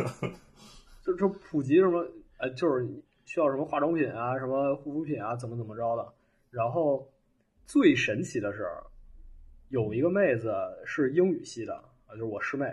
[1.03, 2.05] 就就普及什么，
[2.37, 2.87] 呃，就是
[3.25, 6.07] 需要什么化妆品啊，什么护肤品啊，怎么怎么着的。
[6.49, 7.05] 然后
[7.65, 8.65] 最神奇的是，
[9.67, 10.53] 有一个妹子
[10.85, 11.75] 是英语系的
[12.07, 12.65] 啊，就是我师妹。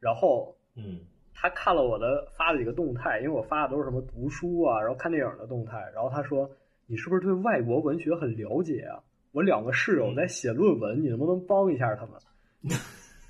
[0.00, 1.00] 然后，嗯，
[1.34, 5.90] 她看了我的发的几个动态，因为我发的都是什么读书啊，然后看电影的动态。
[5.94, 6.50] 然后她说
[6.86, 9.00] ：“你是不是对外国文学很了解啊？
[9.32, 12.20] 我两个室友在写论文，你能不能帮一下他们？”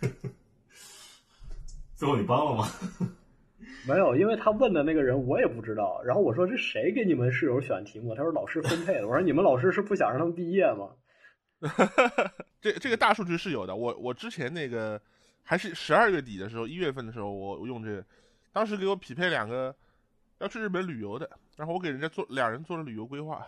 [1.97, 2.67] 最后你帮了吗？
[3.87, 6.03] 没有，因为他问的那个人我也不知道。
[6.03, 8.15] 然后我说这谁给你们室友选题目？
[8.15, 9.07] 他说老师分配的。
[9.07, 10.91] 我说你们老师是不想让他们毕业吗？
[12.61, 13.77] 这这个大数据是有的。
[13.77, 15.01] 我我之前那个
[15.43, 18.05] 还是十二月底的时候，一月份的时候，我我用这个，
[18.53, 19.75] 当时给我匹配两个
[20.39, 23.47] 要去日本旅游的，然后我给人家做两人做了旅游规划，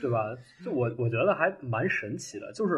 [0.00, 0.36] 对吧？
[0.64, 2.74] 就我我觉得还蛮神奇的，就是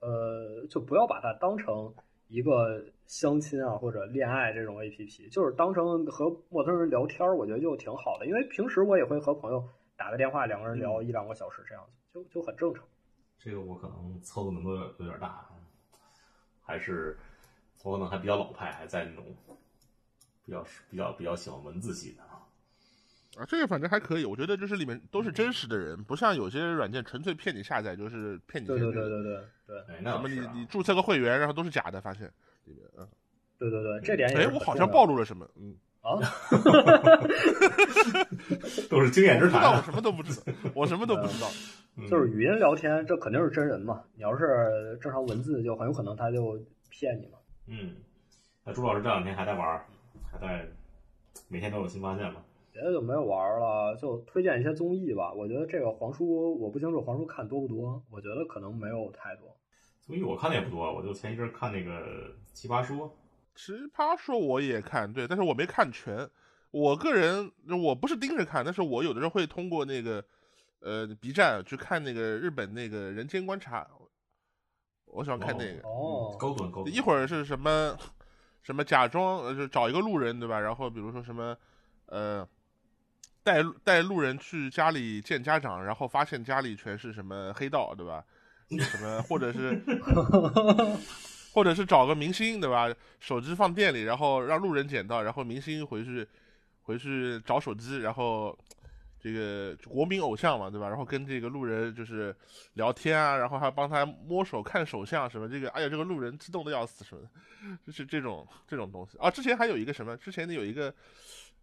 [0.00, 1.92] 呃，就不要把它当成
[2.28, 8.26] 一个相亲啊或者恋爱这种 A P P，就是当成和陌生人聊天儿，我觉得就挺好的。
[8.26, 9.62] 因为平时我也会和朋友
[9.96, 12.82] 打个电话，两个人聊一两个小时这样子，就就很正常。
[13.38, 15.46] 这个我可能操作难度有点大，
[16.62, 17.18] 还是
[17.82, 19.24] 我可能还比较老派，还在那种
[20.44, 22.22] 比较比较比较喜欢文字系的
[23.36, 23.42] 啊。
[23.42, 28.92] 啊，这个反正还可以，我觉得就是里面都是真实的人，不像有些软件纯粹骗你下载，就是骗你对对。
[28.92, 32.30] 对对对对哎，那什么你你注册个会员，然后都是假的，发现
[32.64, 33.08] 里面啊。
[33.58, 35.48] 对对对，这点也是，哎我好像暴露了什么？
[35.56, 36.18] 嗯，啊，
[38.90, 39.82] 都是经验之我不知道，我。
[39.82, 41.48] 什么都不知道，我什么都不知道。
[41.96, 44.02] 嗯 就是语音聊天，这肯定是真人嘛。
[44.14, 46.58] 你要是正常文字，就很有可能他就
[46.88, 47.38] 骗你嘛。
[47.66, 47.94] 嗯，
[48.64, 49.80] 那朱老师这两天还在玩，
[50.30, 50.66] 还在
[51.48, 52.42] 每天都有新发现吗？
[52.72, 55.32] 别的就没有玩了，就推荐一些综艺吧。
[55.32, 59.54] 我觉得这个黄叔，我不清楚黄叔看多不多，我觉得可能没有太多。
[60.00, 61.90] 综艺我看的也不多，我就前一阵儿看那个
[62.52, 63.08] 《奇葩说》，
[63.54, 66.28] 奇葩说我也看，对，但是我没看全。
[66.70, 67.52] 我个人
[67.84, 70.24] 我不是盯着看，但是我有的时候会通过那个
[70.80, 73.82] 呃 B 站去看那个日本那个《人间观察》，
[75.04, 75.86] 我喜欢看那个。
[75.86, 76.94] 哦，高端高端。
[76.94, 77.94] 一会儿是什么
[78.62, 80.58] 什么假装呃就找一个路人对吧？
[80.58, 81.54] 然后比如说什么
[82.06, 82.48] 呃
[83.42, 88.24] 带带路人去家里见家长，然后发现家里全是什么黑道对吧？
[88.68, 89.82] 什么或者是
[91.52, 92.88] 或者是找个明星对吧？
[93.20, 96.26] 手机放店里，然后让路人捡到，然后明星回去
[96.82, 98.58] 回去找手机，然后。
[99.24, 100.88] 这个国民偶像嘛，对吧？
[100.88, 102.34] 然后跟这个路人就是
[102.72, 105.48] 聊天啊，然后还帮他摸手、看手相什么。
[105.48, 107.28] 这个，哎呀，这个路人激动的要死什么的，
[107.86, 109.30] 就是这种这种东西啊。
[109.30, 110.16] 之前还有一个什么？
[110.16, 110.92] 之前的有一个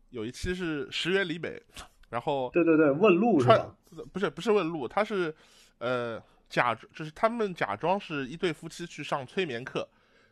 [0.10, 1.62] 有一期是石原里美，
[2.10, 3.76] 然后对对对，问路是穿吧？
[4.12, 5.34] 不是不是问路，他是
[5.78, 9.88] 呃假就是他们假装是一对夫妻去上催眠课，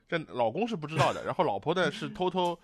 [0.07, 2.57] 这老公是不知道的，然后老婆呢是偷偷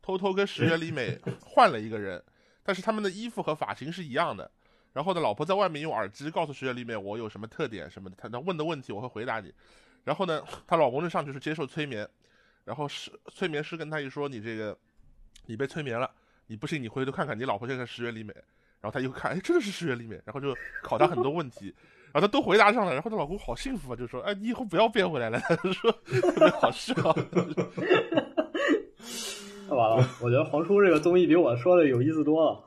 [0.00, 2.22] 偷偷跟石原里美换了一个人。
[2.62, 4.48] 但是他们的衣服和发型是一样的，
[4.92, 9.52] 然后呢，老婆在外面用耳机告诉石原里面我有什么特点什么的，他他问的问题我会回答你，
[10.04, 12.08] 然后呢，她老公就上去是接受催眠，
[12.64, 14.76] 然后是催眠师跟他一说你这个
[15.46, 16.08] 你被催眠了，
[16.50, 18.34] 你不信你回头看看你老婆现在是石原里美，
[18.80, 21.72] 然后他一看，哎，真的是石原里美，然后就考他很多问题，
[22.12, 26.92] 然后她都回答上了，然后她老公好幸福啊，就说，哎，你以后不要变回来了，他就说 特别好笑。
[29.68, 32.64] 那 完了，我觉得黄叔这个综艺比我说的有意思多了。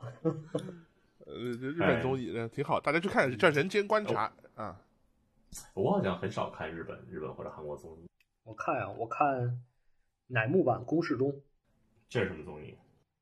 [1.26, 4.32] 呃，这日本综艺呃挺好，大家去看叫《人间观察》
[4.62, 4.80] 啊。
[5.74, 8.08] 我好像很少看日本、日本或者韩国综艺，
[8.44, 9.60] 我看呀、我看
[10.26, 11.38] 乃木坂公式中，
[12.08, 12.74] 这是什么综艺？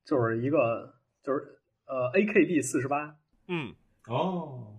[0.05, 3.15] 就是一个就是呃 AKB 四十八，
[3.49, 3.75] 嗯，
[4.09, 4.75] 哦，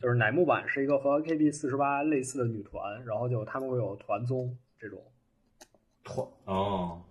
[0.00, 4.98] 就是乃木坂是一个和 AKB 四十八类似的女团，然后就他们会有团综这种。
[6.02, 6.26] 团。
[6.44, 7.02] 哦，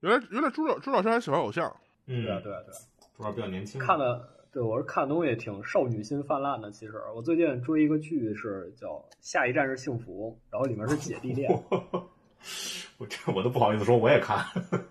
[0.00, 1.74] 原来原来朱老朱老师还喜欢偶像，
[2.06, 2.78] 嗯，对啊，对啊，对啊。
[3.16, 6.70] 主要比较年轻，看的，对我是看东西挺少女心泛滥的。
[6.70, 6.94] 其实。
[7.14, 8.88] 我最近追一个剧是叫
[9.20, 11.50] 《下一站是幸福》，然后里面是姐弟恋。
[12.98, 14.36] 我这我都不好意思说，我也看，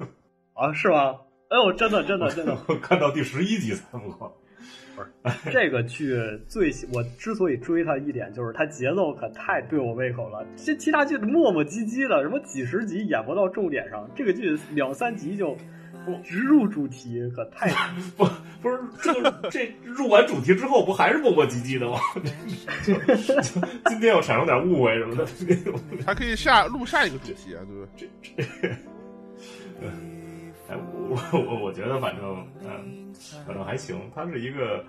[0.54, 1.20] 啊，是吗？
[1.50, 4.16] 哎呦，真的真的真的， 我看到第十一集才不是。
[5.52, 6.18] 这个剧
[6.48, 10.46] 最我之所以追它一点就是它节奏可太对我胃口了。
[10.56, 15.58] 这其他剧磨磨唧唧的，什么几十集演不到重点上，这个剧两三集就
[16.24, 17.70] 直入主题，可太
[18.16, 18.26] 不
[18.62, 22.00] 不是这个这入完主题之后，不还是磨磨唧唧的吗？
[23.88, 25.28] 今天又产生点误会什么的，
[26.06, 27.86] 还可以下录下一个主题啊，对不
[29.82, 29.96] 对？
[30.76, 33.14] 哎，我我我觉得反正嗯，
[33.46, 34.00] 反正还行。
[34.14, 34.84] 他是一个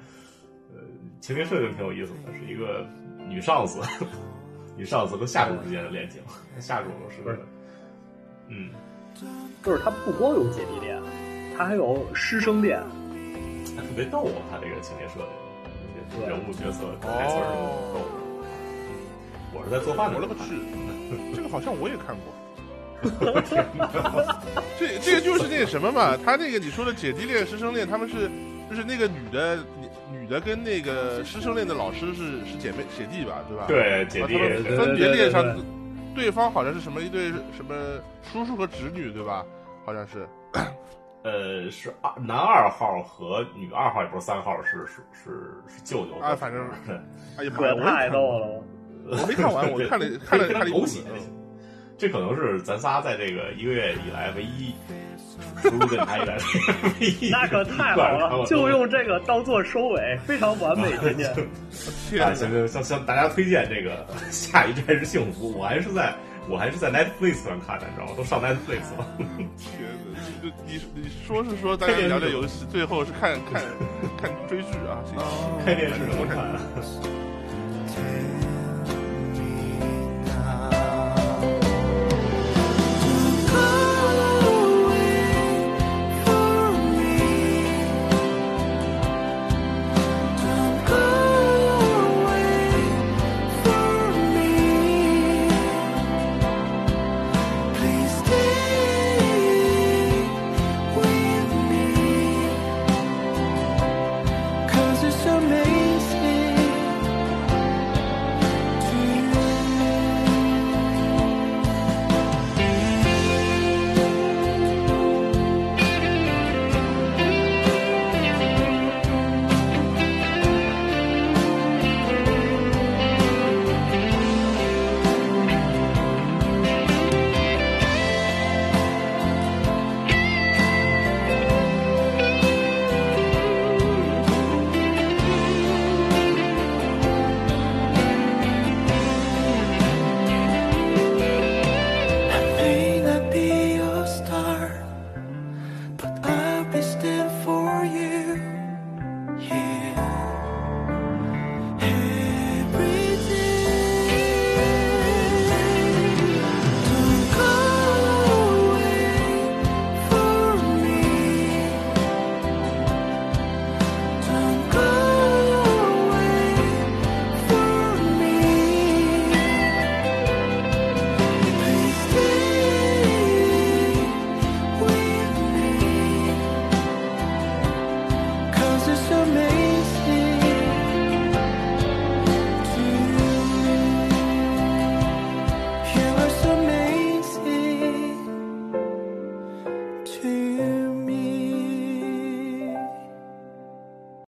[0.74, 0.80] 呃
[1.20, 2.84] 情节设定挺有意思的，是一个
[3.28, 3.80] 女上司，
[4.76, 6.20] 女上司和下属之间的恋情。
[6.60, 7.38] 下属是不是
[8.48, 8.70] 嗯，
[9.62, 11.00] 就是他不光有姐弟恋，
[11.56, 12.80] 他还有师生恋。
[13.76, 15.20] 特别逗啊，他这个情节设
[16.10, 18.00] 定，人物角色台词儿什么的逗。
[19.52, 22.32] 我是在做饭的时候看我勒个去，这个好像我也看过。
[24.78, 28.30] 这这个就是那个什么嘛，他那个你说的姐弟恋、师生恋，他们是
[28.68, 29.88] 就是那个女的女
[30.20, 33.64] 女的跟那个师生恋的老师是是姐妹姐弟吧，对吧？
[33.68, 35.42] 对姐弟他们分别恋上
[36.14, 37.74] 对对方好像是什么一对什么
[38.22, 39.44] 叔叔和侄女，对吧？
[39.84, 40.26] 好像是。
[41.24, 46.64] 呃，是二男二号和女二号，也不是三号，是是是是舅舅啊，反正
[47.36, 48.62] 哎呀妈呀，太逗了！
[49.08, 51.00] 我没看完，我看了看了看了一部狗血。
[51.98, 54.74] 这可能是咱仨在这个一个月以来唯一
[55.62, 56.36] 输入电台以来
[57.00, 57.30] 唯一。
[57.30, 61.34] 那可太好了，就用这个当做收尾，非常完美， 今天。
[62.10, 66.12] 天，行行，向向大家推荐这个 《下一站是幸福》，我还是在
[66.48, 68.12] 我还是在 Netflix 上看的，你知道吗？
[68.16, 69.06] 都上 Netflix 了。
[69.56, 69.80] 天
[70.12, 73.62] 哪，就你你说是说大家聊聊游戏，最后是看看
[74.20, 75.00] 看追剧啊？
[75.64, 76.44] 开电视怎么看？